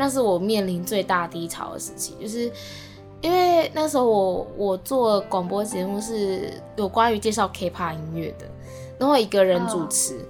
[0.00, 2.48] 那是我面临最大低潮的时期，就是
[3.20, 8.46] 因为那时候我我做广播节目是有关于介绍 K-pop 音乐的，
[8.98, 10.20] 然后一个人主持，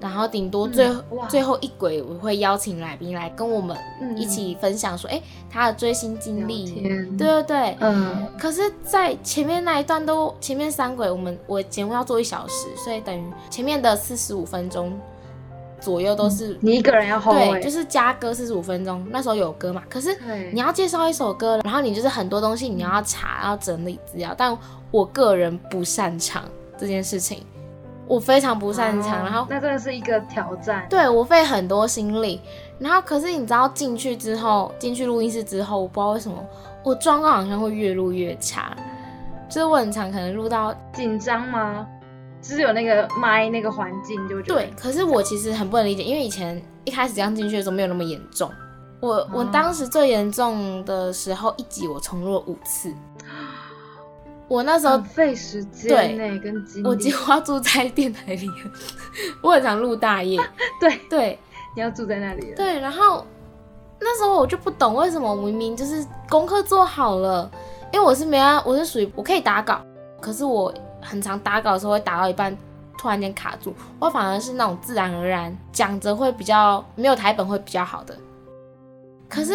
[0.00, 0.90] 然后顶多最
[1.28, 3.76] 最后一轨我会邀请来宾来跟我们
[4.16, 6.80] 一起分享说，哎，他的追星经历，
[7.18, 8.26] 对对对，嗯。
[8.38, 14.98] 可是，在前面那一段都前面三轨，我们我节目要做一小时，所以等于前面的四十五分钟。
[15.80, 19.82] 左右都是你一个人要后对，就是加歌四十五分钟，那时候有歌嘛。
[19.88, 20.16] 可是
[20.52, 24.34] 你要介绍一首歌，然后你就是很多东西你要查，要整理资料。
[24.36, 24.56] 但
[24.90, 26.44] 我个人不擅长
[26.76, 27.44] 这件事情，
[28.06, 29.24] 我非常不擅长。
[29.24, 30.86] 然后那真的是一个挑战。
[30.90, 32.40] 对我费很多心力，
[32.78, 36.44] 然后可是你知道进去之后，进去录音室之后，我不知道为什么
[36.82, 38.76] 我状况好像会越录越差，
[39.48, 41.86] 就是我很常可能录到紧张吗？
[42.42, 48.50] 只有那个麦那个环境就对，可是我其实很不能理解，因为以前一开始刚进去的时候没有那么严重。
[49.00, 52.92] 我我当时最严重的时候，一集我重录了五次。
[54.48, 58.50] 我那时候费时间对，跟我几乎要住在电台里。
[59.42, 60.40] 我很常录大夜，
[60.80, 61.38] 对对，
[61.76, 62.52] 你要住在那里。
[62.56, 63.24] 对，然后
[64.00, 67.50] 那时候我就不懂为什么明明就是功课做好了，
[67.92, 69.80] 因为我是没啊，我是属于我可以打稿，
[70.20, 70.72] 可是我。
[71.00, 72.56] 很常打稿的时候会打到一半，
[72.98, 73.74] 突然间卡住。
[73.98, 78.16] 我反而是那种自然而然讲着会比较没有台本会比较好的。
[79.28, 79.52] 可是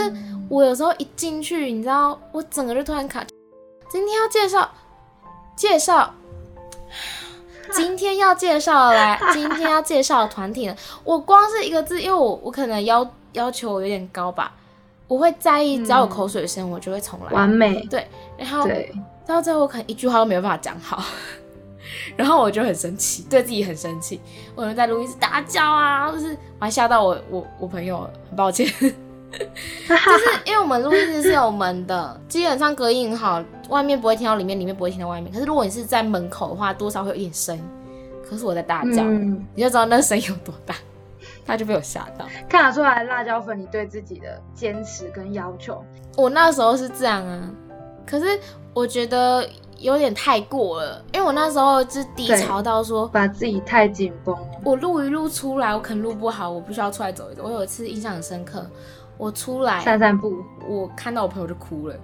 [0.49, 3.25] 我有时候一进去，你知道，我整个就突然卡。
[3.89, 4.69] 今天要介绍
[5.55, 6.13] 介绍，
[7.71, 14.53] 今天要介绍来， 今天要介绍的团体呢，我光是一个字，因为我我可能要要求有点高吧，
[15.07, 17.31] 我会在意只要有口水声，我就会重来。
[17.31, 17.81] 完美。
[17.89, 18.67] 对，然后。
[19.27, 21.03] 到最后可能一句话都没有办法讲好，
[22.15, 24.21] 然后我就很生气，对自己很生气。
[24.53, 28.67] 我们在录音室大叫啊，就是我还吓到我我我朋友，很抱歉。
[28.67, 28.95] 就是
[30.45, 35.33] 因为我们录音室是有门的，基本上隔音很好，外面不会听到里面，里面不会听到外面。
[35.33, 37.59] 可是如果你是在门口的话，多少会有点声。
[38.29, 39.03] 可是我在大叫，
[39.55, 40.75] 你就知道那声音有多大，
[41.45, 42.25] 他就被我吓到。
[42.49, 45.83] 看得出来辣椒粉你对自己的坚持跟要求。
[46.17, 47.49] 我那时候是这样啊，
[48.05, 48.25] 可是。
[48.75, 54.35] 我觉得有点太过了，因为我那时候是低潮到说把自己太紧绷。
[54.65, 57.43] 我录一录出来，我可能录不好，我不需要出来走一走。
[57.45, 58.69] 我有一次印象很深刻，
[59.17, 61.95] 我出来散散步，我看到我朋友就哭了。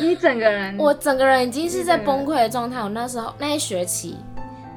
[0.00, 2.80] 你整个人，我整个人已经是在崩溃的状态。
[2.80, 4.16] 我那时候那一学期，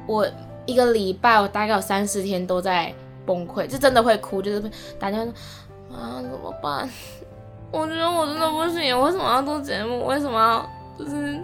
[0.06, 0.24] 我
[0.66, 2.94] 一个礼拜，我大概有三四天都在
[3.26, 6.88] 崩溃，就真的会哭，就是打电话说啊怎么办？
[7.72, 10.04] 我觉得我真的不行，为什么要做节目？
[10.06, 10.68] 为什么要
[10.98, 11.40] 就是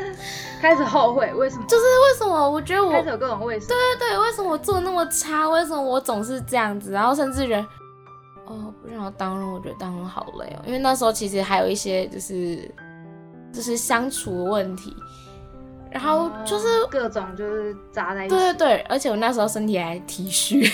[0.60, 1.32] 开始后悔？
[1.34, 1.64] 为什么？
[1.66, 2.50] 就是为什么？
[2.50, 3.68] 我觉得我开始有各种为什么？
[3.68, 5.48] 对对对，为什么我做的那么差？
[5.48, 6.92] 为什么我总是这样子？
[6.92, 7.64] 然后甚至人
[8.46, 10.62] 哦，不想要当人，我觉得当人好累哦。
[10.66, 12.70] 因为那时候其实还有一些就是
[13.50, 14.94] 就是相处的问题，
[15.92, 18.34] 然后就是各种就是扎在一起。
[18.34, 20.62] 对对对，而且我那时候身体还体虚。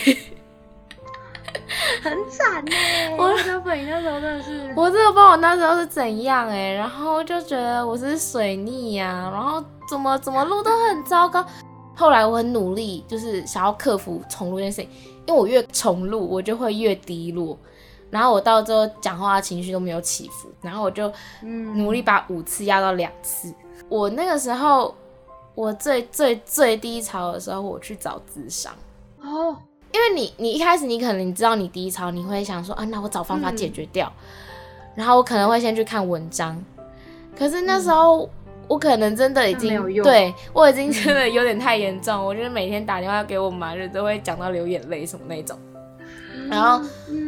[2.02, 2.72] 很惨呢，
[3.16, 11.44] 我小粉那时候真的是，我真的不知道我那时候是怎样哎，然后就觉得我是水逆呀，然后怎么怎么录都很糟糕。
[11.96, 14.90] 后来我很努力，就是想要克服重录这件事情，
[15.26, 17.58] 因为我越重录我就会越低落，
[18.10, 21.10] 然后我到最后讲话情绪都没有起伏，然后我就
[21.42, 23.52] 努力把五次压到两次。
[23.88, 24.94] 我那个时候
[25.58, 28.72] 我最最最低潮的时候，我去找智商
[29.20, 29.56] 哦。
[29.90, 34.12] 因为你，你一开始你可能你知道你低潮，你会想说啊，那我找方法解决掉，
[34.94, 36.64] 然后我可能会先去看文章，
[37.36, 38.30] 可是那时候
[38.68, 45.58] 我可能真的已经对我已经真的有点太严重，我就是每天打电话给我妈，就都会讲到流眼泪什么那种，
[46.48, 46.80] 然后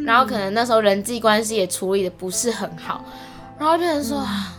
[0.07, 3.05] 然后可能那时候人际关系也处理的不是很好，
[3.59, 4.55] 然后变成说啊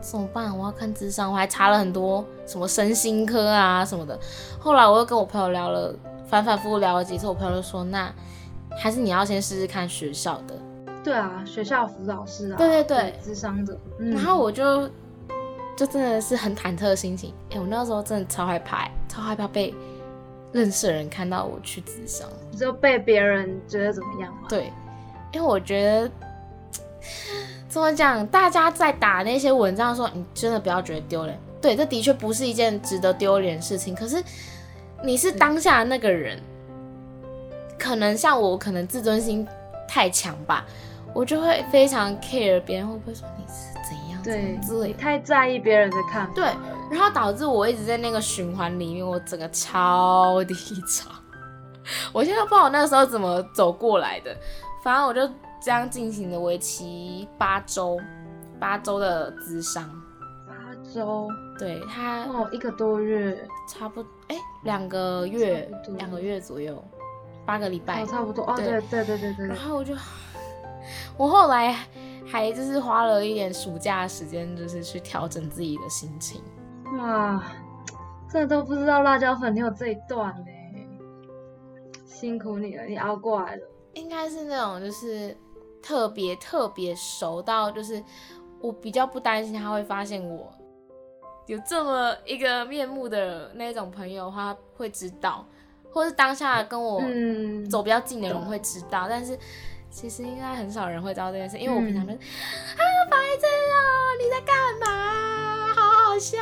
[0.00, 0.56] 怎么办？
[0.56, 4.18] 我要看智商，我还查了很多什么身心科啊什么的，
[4.58, 5.94] 后来我又跟我朋友聊了。
[6.28, 8.08] 反反复复聊了几次，我朋友就说：“那
[8.78, 10.54] 还是你要先试试看学校的。”
[11.02, 13.76] 对啊，学校辅导师啊，对对对，智商的。
[13.98, 14.88] 然后我就
[15.76, 17.34] 就真的是很忐忑的心情。
[17.50, 19.74] 哎，我那时候真的超害怕，超害怕被
[20.52, 24.72] 认识的人看到我去智商，就被别人觉得怎么样吗对。
[25.32, 26.10] 因为我觉得
[27.70, 31.40] 怎么讲，大家在打那些文章说，你真的不要觉得丢脸。
[31.60, 33.94] 对，这的确不是一件值得丢脸的事情。
[33.94, 34.20] 可是
[35.04, 36.42] 你是当下的那个人，
[37.78, 39.46] 可能像我，可能自尊心
[39.86, 40.66] 太强吧，
[41.14, 46.32] 我就会非常 care 别人会不会说你是怎样对之类，太在意别人的看法。
[46.34, 46.44] 对，
[46.90, 50.54] 然后导致我一直在那个循环里面，我整个超低
[50.88, 51.08] 潮。
[52.12, 54.36] 我现在不知道我那时候怎么走过来的，
[54.82, 55.20] 反正我就
[55.60, 57.98] 这样进行了为期八周，
[58.58, 59.88] 八周的咨商。
[60.48, 60.54] 八
[60.92, 61.28] 周？
[61.58, 66.82] 对他哦，一个多月，差不多哎，两个月，两个月左右，
[67.44, 69.46] 八个礼拜，差不多哦，对对对对对。
[69.46, 69.94] 然后我就，
[71.18, 71.76] 我后来
[72.26, 76.42] 还就是花了一点暑假时间，就是去调整自己的心情。
[76.98, 77.42] 哇，
[78.30, 80.46] 这都不知道辣椒粉你有这一段呢。
[82.06, 83.62] 辛苦你了，你熬过来了。
[83.94, 85.36] 应该是那种就是
[85.82, 88.02] 特别特别熟到，就是
[88.60, 90.52] 我比较不担心他会发现我
[91.46, 95.46] 有这么一个面目的那种朋友，他会知道，
[95.90, 97.00] 或是当下跟我
[97.68, 99.06] 走比较近的人会知道。
[99.08, 99.38] 但是
[99.90, 102.18] 其实应该很少人会知道这件事，因为我平常就啊
[103.10, 103.76] 白痴啊，
[104.18, 105.74] 你在干嘛？
[105.74, 106.38] 好好笑。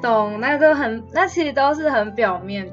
[0.00, 2.68] 懂，那都很，那其实都是很表面。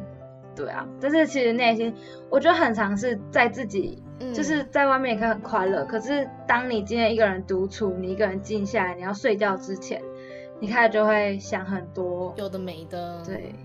[0.55, 1.95] 对啊，但是其实内心，
[2.29, 4.01] 我觉得很常是在自己，
[4.34, 5.84] 就是在外面也可以很快乐。
[5.86, 10.01] 可是当你今天一个人独处，你一个人静下来，你要睡觉之前，
[10.60, 13.21] 你开始就会想很多有的没的。
[13.25, 13.55] 对，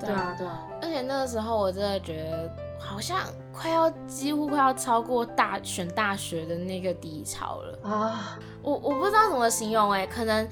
[0.00, 0.66] 对啊，对啊。
[0.82, 3.18] 而且那个时候我真的觉得好像
[3.52, 8.38] 快要几乎快要超过大选大学的那个低潮了啊！
[8.62, 10.46] 我我不知道怎么形容哎，可能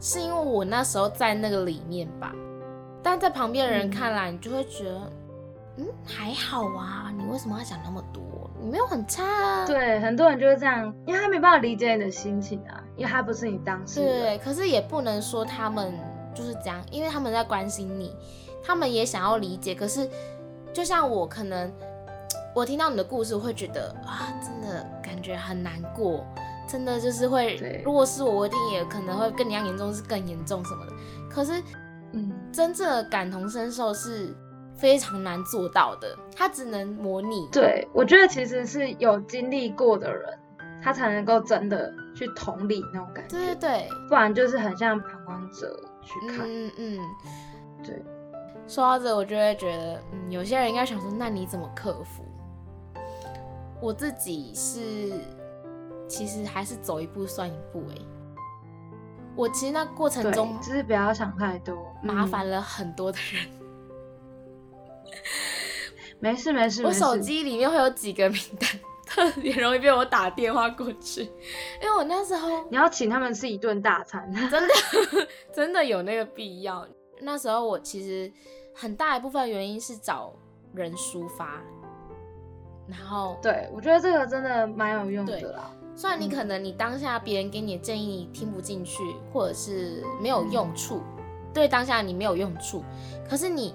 [0.00, 2.34] 是因为我那时候在那个里面吧。
[3.00, 5.12] 但在旁边的人看来，你就会觉得，
[5.76, 8.22] 嗯，还好啊，你为什么要想那么多？
[8.68, 9.66] 你没有很差啊。
[9.66, 14.20] 对，很多人就是这样，因为他没办法理解你的心情啊，因为他不是你当事人。
[14.20, 15.94] 对，可是也不能说他们
[16.34, 18.14] 就是这样，因为他们在关心你，
[18.62, 19.74] 他们也想要理解。
[19.74, 20.06] 可是，
[20.70, 21.72] 就像我，可能
[22.54, 26.26] 我听到你的故事，会觉得啊，真的感觉很难过，
[26.68, 30.92] 真的就是会，如果是我，我一定也可能会跟你一样严重，是更严重什么的。
[31.30, 31.52] 可是。
[32.12, 34.34] 嗯，真正的感同身受是
[34.78, 37.48] 非常难做到的，他只能模拟。
[37.50, 40.38] 对，我觉得其实是有经历过的人，
[40.82, 43.36] 他才能够真的去同理那种感觉。
[43.36, 46.46] 对对对，不然就是很像旁观者去看。
[46.46, 47.00] 嗯嗯，
[47.84, 48.02] 对。
[48.68, 52.22] 说到这，我就会觉得，嗯，有些人应该想说，那你怎么克服？
[53.80, 55.12] 我自己是，
[56.06, 57.96] 其实还是走一步算一步，哎。
[59.34, 63.57] 我其实那过程中，就是不要想太多，麻烦了很多的人。
[66.20, 68.68] 没事没事，我手机里面会有几个名单，
[69.06, 71.22] 特别容易被我打电话过去，
[71.80, 74.74] 因为我那时候你要请他们吃一顿大餐， 真的
[75.54, 76.86] 真的有那个必要。
[77.20, 78.32] 那时候我其实
[78.74, 80.32] 很大一部分原因是找
[80.72, 81.60] 人抒发，
[82.86, 85.70] 然后对我觉得这个真的蛮有用的啦。
[85.96, 91.00] 虽然你可能你当下别人给你的建议你听不进去，或者是没有用处，
[91.52, 92.84] 对当下你没有用处，
[93.28, 93.74] 可是你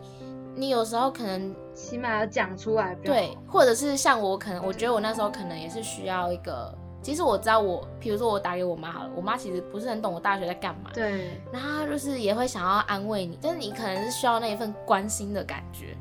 [0.55, 2.95] 你有时候可能起码要讲出来。
[3.03, 10.91] 对，或者是像我可能我觉得我那时候可能也是需要一个，其实我知道我，比如说我打给我妈好了，我妈其实不是很懂我大学在干嘛。
[10.93, 11.31] 对。
[11.51, 15.97] 然后就是也会想要安慰你，但是你可能是需要那一份关心的感觉。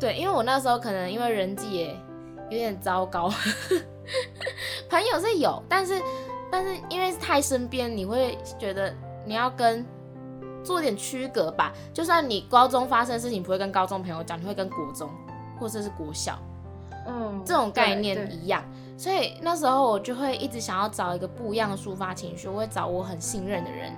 [0.00, 1.96] 对，因为我那时候可能因为人际也
[2.50, 3.30] 有点糟糕。
[4.90, 6.00] 朋友是有，但是
[6.50, 8.94] 但是因为太身边，你会觉得
[9.24, 9.84] 你要跟
[10.64, 11.72] 做点区隔吧。
[11.92, 15.08] 就算你高中发生的事情不会跟高中朋友讲，你会跟国中
[15.60, 16.38] 或者是国小，
[17.06, 18.64] 嗯，这种概念一样。
[18.96, 23.92] 所以那时候我就会一直想要找一个不一样的抒发情绪，我会找我很信任的人，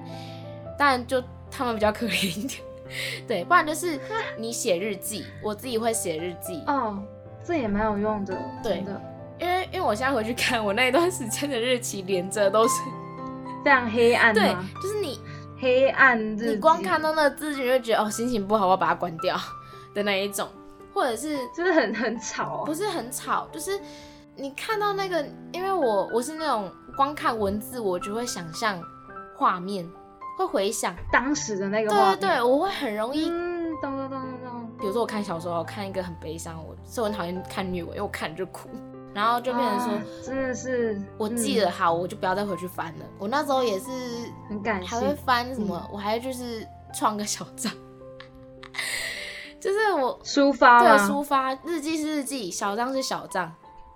[0.78, 2.60] 但就他们比较可怜一点，
[3.28, 4.00] 对，不然就是
[4.38, 6.98] 你写日记，我自己会写日记，哦，
[7.44, 9.00] 这也蛮有用的，对的。
[9.38, 12.74] 因为因为我现在回去看我那一段时间的日期，连着都是
[13.62, 14.32] 非常黑暗。
[14.32, 15.20] 对，就是你
[15.58, 19.36] 黑暗日你光看到那个字，你就觉得哦心情不好，我要把它关掉
[19.94, 20.48] 的那一种，
[20.92, 23.78] 或者是 就是很很吵，不是很吵，就是
[24.36, 28.80] 你看到那个，因为我我是那种光看文字，我就会想象
[29.34, 29.88] 画面，
[30.36, 31.90] 会回想当时的那个。
[31.90, 33.30] 对对对，我会很容易。
[33.30, 34.70] 嗯，咚咚咚咚咚。
[34.78, 38.68] 比如说我看小说，我看一个很悲伤，我是我很讨厌看虐文，因为我看就哭。
[39.16, 43.06] 然后就变成说，真的是我记得好，我就不要再回去翻了。
[43.18, 43.90] 我那时候也是
[44.46, 47.72] 很感还会翻什么，我还就是创个小账，
[49.58, 53.50] 就是我抒发对，抒发日记是日记，小账是小账，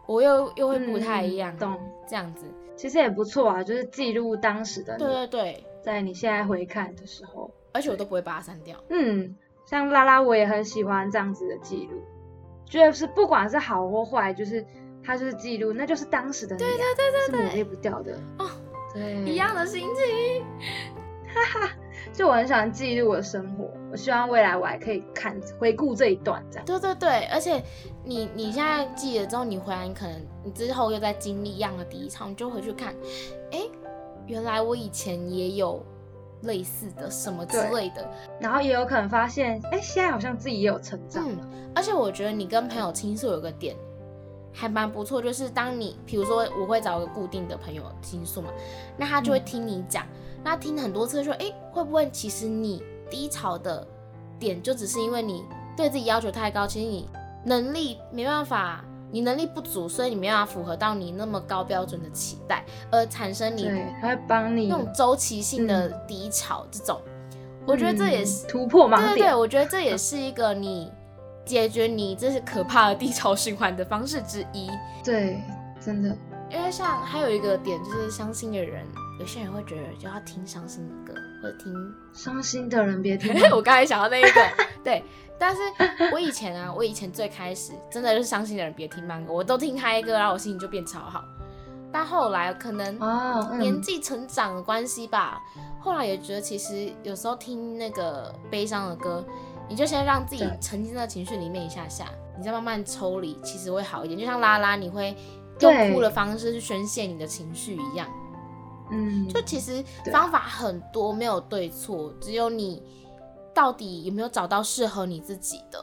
[0.06, 1.78] 我又又会不太一样，懂。
[2.08, 8.74] 这样子，其实也不错啊，就是记录当时的，对对对，在你现在回看的时候，而且我都不会把它删掉。
[8.88, 12.00] 嗯，像拉拉我也很喜欢这样子的记录，
[12.64, 14.64] 觉得是不管是好或坏，就是
[15.02, 18.50] 它就是记录，那就是当时的你，对对对对对，是抹灭不掉的哦，
[18.92, 20.44] 对，一样的心情，
[21.34, 21.70] 哈哈。
[22.12, 26.64] 就我很喜欢记录我的生活，我希望未来我还可以看回顾这一段，这样。
[26.64, 27.62] 对对对，而且
[28.04, 32.94] 你你现在记了之后，你回来，你可能你之后又在经历一样的第一场，你就回去看，
[33.52, 33.60] 哎，
[34.26, 35.84] 原来我以前也有
[36.42, 41.24] 类似的什么之类的，然后也有可能发现，哎，现在好像自己也有成长。
[41.28, 41.38] 嗯，
[41.74, 43.76] 而且我觉得你跟朋友倾诉有个点
[44.52, 48.50] 还蛮不错，就是当你比如说我会找个固定的朋友倾诉嘛，
[48.96, 50.06] 那他就会听你讲。
[50.42, 53.86] 那听很多次说，哎，会不会其实你低潮的
[54.38, 55.44] 点就只是因为你
[55.76, 57.08] 对自己要求太高，其实你
[57.44, 63.70] 能力没办法，你能力不足，所以你没办法符合到你那么高标准的期待，而产生你
[64.00, 66.98] 他会帮你那种周期性的低潮这种，
[67.66, 69.14] 我觉得这也是突破盲点。
[69.14, 70.90] 对对，我觉得这也是一个你
[71.50, 74.70] 解决你这是可怕的低潮循环的方式之一。
[75.02, 75.42] 对，
[75.84, 76.16] 真的，
[76.48, 78.86] 因为像还有一个点就是伤心的人。
[79.18, 83.34] 有些人会觉得就要听伤心的歌，或者听伤心的人别听。
[83.52, 84.40] 我刚才想到那一个，
[84.82, 85.04] 对，
[85.38, 85.60] 但是
[86.10, 91.22] 我以前啊，我以前最开始真的就是伤心的人别听慢歌，我都听嗨歌，然后我心情就变超好。
[91.92, 92.98] 但后来可能
[93.58, 95.38] 年纪成长的关系吧，
[95.80, 99.22] 后来也觉得其实有时候听那个悲伤的歌，
[99.70, 102.06] 你就先让自己沉浸在情绪里面一下下，
[102.36, 104.18] 你再慢慢抽离，其实会好一点。
[104.18, 105.16] 就像拉拉，你会
[105.60, 108.08] 用哭的方式去宣泄你的情绪一样。
[108.90, 112.82] 嗯，就其实方法很多，没有对错，只有你
[113.54, 115.80] 到底有没有找到适合你自己的。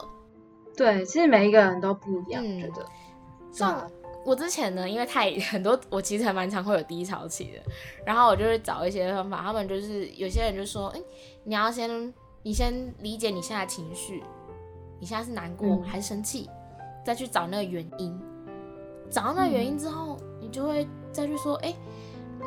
[0.76, 2.84] 对，其实每一个人都不一样，觉得。
[3.50, 3.90] 像
[4.26, 7.72] 我之前呢，因为太 很多，我其实还蛮常会有低潮期的，
[8.04, 9.40] 然后我就会找一些方法。
[9.40, 11.00] 他们就是有些人就说，哎，
[11.44, 12.12] 你要先
[12.48, 14.24] 你先理解你现在情绪，
[14.98, 16.48] 你现在是难过还是生气，
[17.04, 18.18] 再去找那个原因。
[19.10, 21.74] 找到那个原因之后，你就会再去说，哎。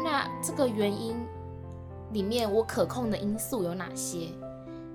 [0.04, 1.16] 那这个原因
[2.14, 4.30] 里面，我可控的因素有哪些？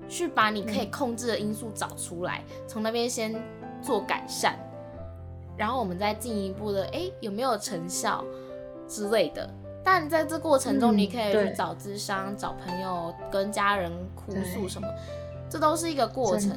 [0.09, 3.33] 去把你可以控制的因素找出来，从那边先
[3.81, 4.57] 做改善，
[5.55, 8.25] 然后我们再进一步的，哎，有没有成效
[8.89, 9.49] 之类的？
[9.89, 14.87] 但在这过程中，你可以去找智商、找朋友、跟家人哭诉什么，
[15.49, 16.51] 这都是一个过程。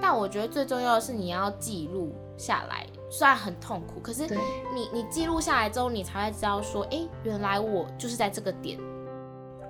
[0.00, 2.84] 但我觉得最重要的是你要记录下来。
[3.08, 4.26] 虽然很痛苦，可是
[4.74, 8.76] 你你记录下来之后，你才会知道说，哎，原来我就是在这个点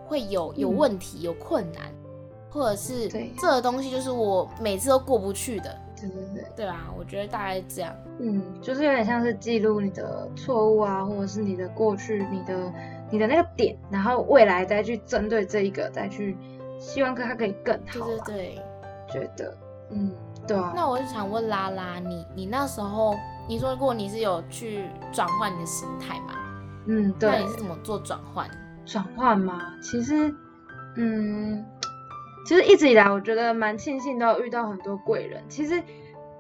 [0.07, 1.93] 会有有问题、有困难，
[2.49, 5.79] 或者是这个东西就是我每次都过不去的。
[6.01, 7.95] 对对对，对啊，我觉得大概这样。
[8.19, 12.73] 嗯，就是有点像是记录你的错误啊，或者是你的过去、你的
[13.13, 16.37] 你的那个点，然后未来再去针对这一个再去，
[16.81, 18.07] 希望它可以更好。
[18.07, 18.59] 对对对，
[19.09, 19.57] 觉得，
[19.91, 20.11] 嗯，
[20.49, 20.73] 对啊。
[20.75, 23.15] 那我就想问拉拉，你你那时候。
[23.49, 26.35] 你说过你是有去转换你的心态嘛？
[26.87, 27.29] 嗯，对。
[27.29, 28.49] 那你是怎么做转换？
[28.87, 29.75] 转换吗？
[29.83, 30.33] 其实，
[30.95, 31.67] 嗯，
[32.47, 35.43] 其实一直以来，我觉得蛮庆幸都有遇到很多贵人。
[35.49, 35.83] 其实，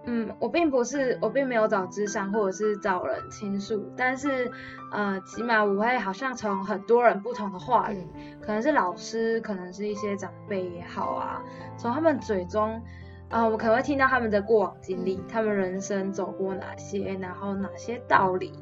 [0.04, 4.50] 嗯，我并不是，我并没有找智商或者是找人倾诉，但是，
[4.90, 8.06] 呃，起码我会好像从很多人不同的话语，
[8.40, 11.42] 可能是老师，可能是一些长辈也好啊，
[11.76, 12.82] 从他们嘴中。
[13.28, 18.52] 啊，我可能会听到他们的过往经历，他们人生走过哪些，然后哪些道理，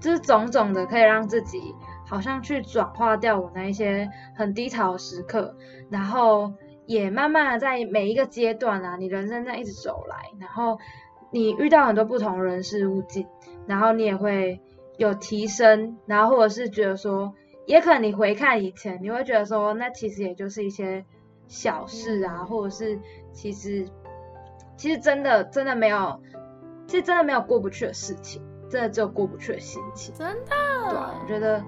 [0.00, 1.74] 就是种种的，可以让自己
[2.06, 5.54] 好像去转化掉我那一些很低潮的时刻，
[5.90, 6.50] 然后
[6.86, 10.78] 也慢慢的在每一个阶段啊，你人生在一直走来，然后
[11.30, 13.26] 你遇到很多不同人事物境，
[13.66, 14.60] 然后你也会
[14.96, 17.34] 有提升，然后或者是觉得说，
[17.66, 21.04] 也可能你回看以前，你会觉得说，那其实也就是一些
[21.48, 22.98] 小事啊，或者是
[23.32, 23.86] 其实。
[24.76, 26.20] 其实真的真的没有，
[26.88, 30.12] 其实真的没有过不去的事情，真的只有过不去的心情。
[30.16, 30.50] 真的，
[30.90, 31.64] 对，我觉得，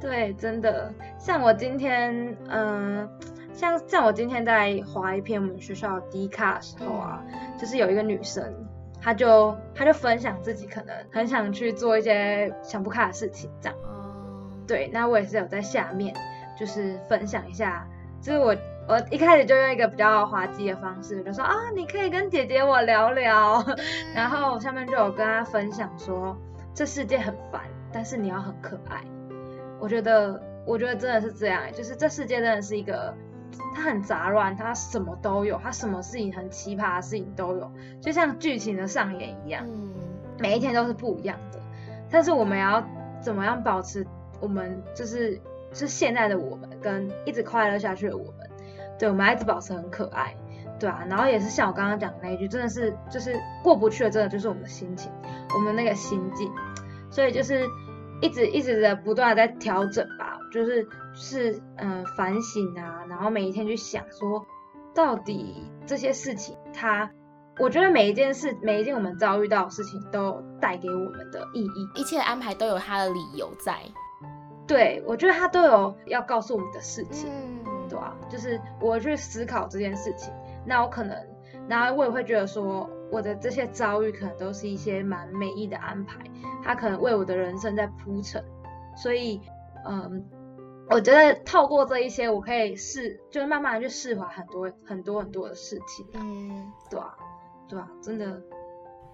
[0.00, 0.94] 对，真的。
[1.18, 3.10] 像我今天，嗯，
[3.58, 7.20] 像像我今天在划一篇我们学校低卡的时候啊，
[7.58, 8.54] 就是有一个女生，
[9.02, 13.76] 她就她就分享自己可能很想去做一些想不开的事情，这样。
[14.64, 16.14] 对，那我也是有在下面，
[16.56, 17.84] 就是分享一下，
[18.22, 18.56] 就是我。
[18.90, 23.62] 我一开始就用一个比较滑稽的方式，就说啊，你可以跟姐姐我聊聊。
[24.14, 26.34] 然后下面就有跟她分享说，
[26.72, 27.60] 这世界很烦，
[27.92, 29.04] 但是你要很可爱。
[29.78, 33.14] 我觉得，我觉得真的是这样，就是这世界真的是一个，
[33.74, 37.70] 它很杂乱，它什么都有，它什么事情很奇葩的事情都有，
[38.00, 39.66] 就像剧情的上演一样，
[40.38, 41.60] 每一天都是不一样的。
[42.10, 42.82] 但是我们要
[43.20, 44.06] 怎么样保持
[44.40, 45.40] 我们就是
[45.72, 48.34] 是现在的我们跟一直快乐下去的我们？
[48.98, 50.34] 对，我们一直保持很可爱，
[50.80, 51.04] 对啊。
[51.08, 55.12] 然后也是像我刚刚讲的那一句，真的是就是过不去的，真的就是我们的心情，
[55.54, 56.50] 我们那个心境。
[57.10, 57.64] 所以就是
[58.20, 64.44] 一直一直的不断的在调整吧，就是是嗯反省啊，然后每一天去想说，
[64.94, 67.10] 到底这些事情它。
[67.60, 71.88] 我觉得每一件事，每一件我们遭遇到的事情，都带给我们的意义。
[71.96, 73.76] 一切安排都有它的理由在。
[74.64, 77.28] 对，我觉得它都有要告诉我们的事情，
[77.88, 78.16] 对吧？
[78.28, 80.32] 就是我去思考这件事情，
[80.64, 81.16] 那我可能，
[81.68, 86.18] 然后我也会觉得说，我的这些遭遇可能都是一些蛮美意的安排，
[86.62, 88.44] 它可能为我的人生在铺陈。
[88.96, 89.40] 所以，
[89.86, 90.24] 嗯，
[90.90, 96.06] 我觉得透过这一些，我可以释，就是慢慢的去释怀很多很多很多的事情。
[96.14, 97.14] 嗯，对啊？
[97.68, 98.42] 对啊，真的，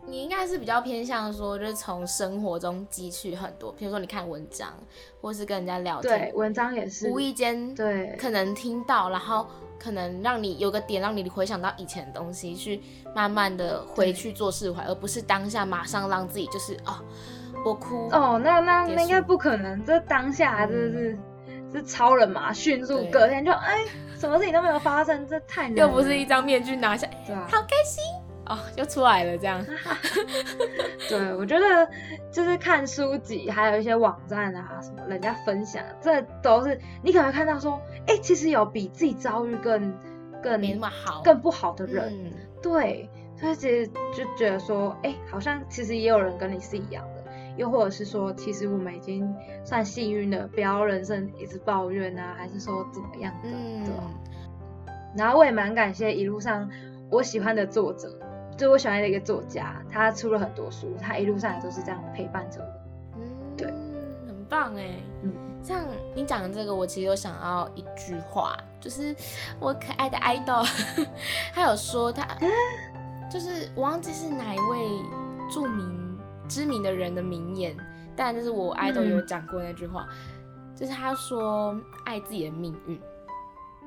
[0.07, 4.73] 你应该是比较偏向说，就是从生活中汲取很多，比如说你看文章，
[5.21, 9.47] 或是跟人家聊天，对，文章也是无意间对，可能听到，然后
[9.85, 12.81] 可能让你有个点，让你回想到以前的东西，去
[13.15, 17.05] 慢慢的回去做释怀，而不是当下马上让自己就是哦，
[17.67, 18.09] 我哭。
[18.09, 21.19] 哦，那那那应该不可能，这当下真的是
[21.71, 23.85] 是超人嘛，迅速隔天就哎，
[24.19, 28.03] 什么事情都没有发生，这太难，又不是一张面具拿下，对好开心。
[28.47, 29.65] 哦，又出来了，这样。
[31.09, 31.89] 对，我觉得
[32.31, 39.95] 就是看书籍，还有一些网站啊，什么人家分享，这都是你可能看到说，哎，其实有比自己遭遇更
[40.43, 42.33] 更没那么好、更不好的人。
[42.63, 47.25] 对，所以其实就觉得说，哎，好像其实也有人跟你是一样的，
[47.57, 49.35] 又或者是说，其实我们已经
[49.65, 53.49] 算幸运的，不要人生一直抱怨啊，还是说怎么样的。
[53.51, 53.85] 嗯。
[55.17, 56.69] 然后我也蛮感谢一路上
[57.11, 58.19] 我喜欢的作者。
[58.57, 63.19] 就我喜欢的一个作家，他出了很多书，他一路上也都是这样陪伴着我。
[63.19, 63.23] 嗯，
[63.57, 63.67] 对，
[64.27, 64.95] 很棒哎。
[65.23, 65.33] 嗯，
[65.63, 65.85] 像
[66.15, 69.15] 你讲的这个，我其实有想要一句话，就是
[69.59, 70.63] 我可爱的爱豆，
[71.53, 72.27] 他有说他，
[73.31, 74.79] 就是我忘记是哪一位
[75.51, 77.77] 著名知名的人的名言，
[78.15, 80.07] 但就是我爱豆有讲过那句话，
[80.77, 83.01] 就是他说爱自己的命运，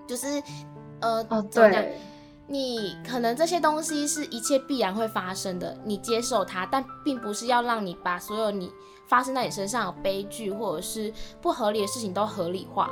[0.06, 0.28] 就是
[1.00, 1.96] 呃，哦，对。
[2.50, 8.72] 你可能这些东西是一切必然会发生的，你接受它，但并不是要让你把所有你
[9.06, 12.90] 发生在你身上的悲剧或者是不合理的事情都合理化，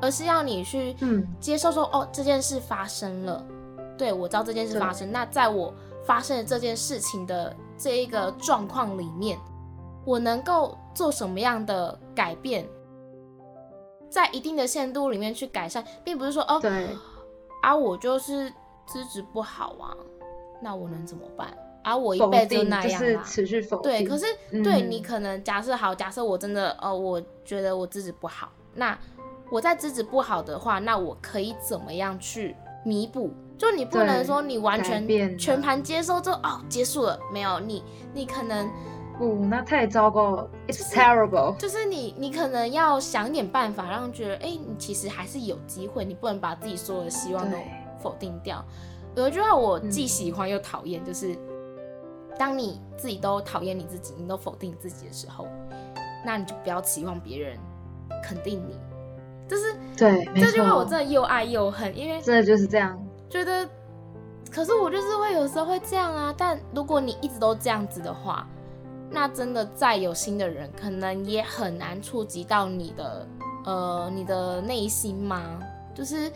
[0.00, 0.96] 而是要你去
[1.38, 3.44] 接受说，哦，这件事发生了，
[3.98, 5.74] 对我知道这件事发生，那在我
[6.06, 9.38] 发生的这件事情的这一个状况里面，
[10.06, 12.66] 我能够做什么样的改变，
[14.08, 16.88] 在一定的限度里面去改善，并不是说，哦，对，
[17.60, 18.50] 啊，我就是。
[18.86, 19.96] 资质不好啊，
[20.60, 21.48] 那我能怎么办？
[21.82, 23.22] 啊，我一辈子就那样啦。
[23.24, 23.90] 持续否定。
[23.90, 24.26] 对，可是
[24.64, 28.98] 对你可能假设好，假设我真的哦，我觉得我资质不好，那
[29.50, 33.30] 我在资质不好的话，那我可以怎么样去弥补？
[33.56, 37.82] 就你不能说你完全全盘接受就哦结束了，没有你
[38.12, 38.68] 你可能
[39.16, 41.56] 不，那太糟糕了，It's terrible。
[41.56, 47.56] 就是你你可能要想点办法，让觉得哎，你其实还是有机会，你不能把自己所有的希望都。
[48.00, 48.64] 否定掉，
[49.14, 51.36] 有一句话我既喜欢又讨厌，就是
[52.38, 55.46] 当你自己都讨厌你自己，你都否定自己的时候，
[56.24, 57.58] 那你就不要期望别人
[58.22, 58.78] 肯定你。
[59.48, 63.00] 就是对这句话，我真的又爱又恨，因为真的就是这样。
[63.30, 63.68] 觉得，
[64.50, 66.34] 可是我就是会有时候会这样啊。
[66.36, 68.46] 但如果你一直都这样子的话，
[69.08, 73.28] 那真的再有心的人，可能也很难触及到你的
[73.64, 75.60] 呃你的内心吗？
[75.94, 76.30] 就是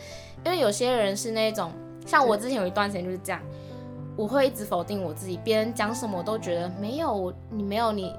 [0.45, 1.71] 因为有些人是那种，
[2.05, 3.41] 像我之前有一段时间就是这样，
[4.15, 8.13] 我会一直否定我自己，别人讲什么我都觉得没有你没有你，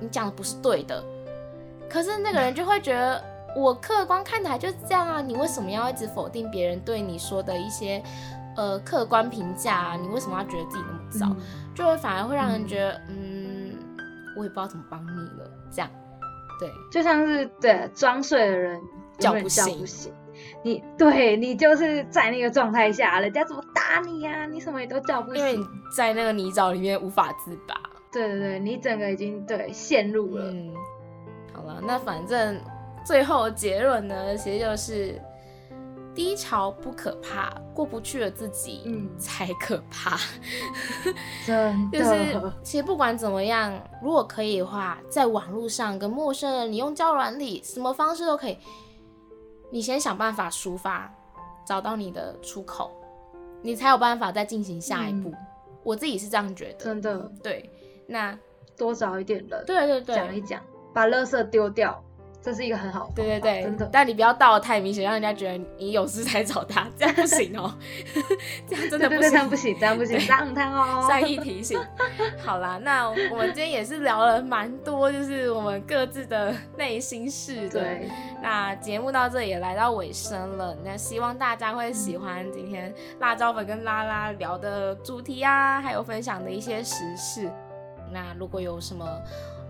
[0.00, 1.02] 你讲的不是对的。
[1.88, 3.22] 可是那个人就会觉得
[3.54, 8.02] 我客观看起来就是这样啊，你为什么要一直否定别人对你说的一些
[8.56, 9.96] 呃客观评价啊？
[9.96, 11.36] 你为什么要觉得自己那么糟？
[11.74, 13.76] 就会反而会让人觉得嗯，
[14.36, 15.50] 我也不知道怎么帮你了。
[15.70, 15.90] 这样，
[16.58, 18.80] 对，就像是对装睡的人
[19.18, 19.86] 叫不醒。
[20.62, 24.46] 你对你就是在那个状态下，人家怎么打你呀？
[24.46, 25.64] 你什么也都叫不醒，因为你
[25.96, 27.74] 在那个泥沼里面无法自拔。
[28.12, 30.44] 对对对，你整个已经对陷入了。
[30.50, 30.72] 嗯，
[31.52, 32.60] 好了，那反正
[33.04, 35.20] 最后结论呢，其实就是
[36.14, 40.16] 低潮不可怕，过不去的自己嗯才可怕。
[41.46, 48.56] 真的，就是其实不管怎么样，如果可以的话，在网络上跟陌生人，你用交软体，什么方式都可以。
[49.72, 51.10] 你先想办法抒发，
[51.64, 52.92] 找到你的出口，
[53.62, 55.32] 你才有办法再进行下一步。
[55.82, 57.70] 我自己是这样觉得，真的对。
[58.06, 58.38] 那
[58.76, 60.62] 多找一点人，对对对，讲一讲，
[60.92, 62.04] 把垃圾丢掉。
[62.42, 63.88] 这是一个很好，对对对，真的。
[63.92, 67.72] 但你不要倒的太明显，让人家觉得你有事才找他，这样不行哦。
[68.68, 71.06] 这样真的不行，这样不行，这样不行，让他哦。
[71.08, 71.78] 善意提醒。
[72.44, 77.80] 好啦，那我们今天也是聊了蛮多，就是我们各自的内心事的。
[77.80, 78.10] 对。
[78.42, 87.48] 那节目到这里也来到尾声了，那希望大家会喜欢今天辣椒粉跟拉拉聊的主题啊，还有分享的一些时事。
[88.10, 89.06] 那如果有什么。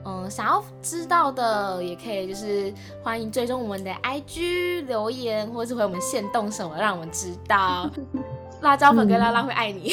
[0.04, 2.72] 嗯，想要知道的也可以，就是
[3.02, 7.90] 欢迎追踪我们的 IG 留言，或是回我们线动什么，让我们知道。
[8.62, 9.92] 辣椒粉跟拉拉会爱你，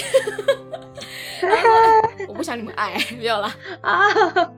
[2.29, 3.51] 我不想你们爱， 没有啦
[3.81, 4.03] 啊。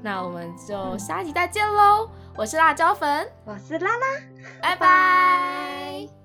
[0.01, 2.09] 那我们就下一集再见喽！
[2.35, 4.05] 我是辣椒粉，我是拉拉，
[4.61, 6.20] 拜拜。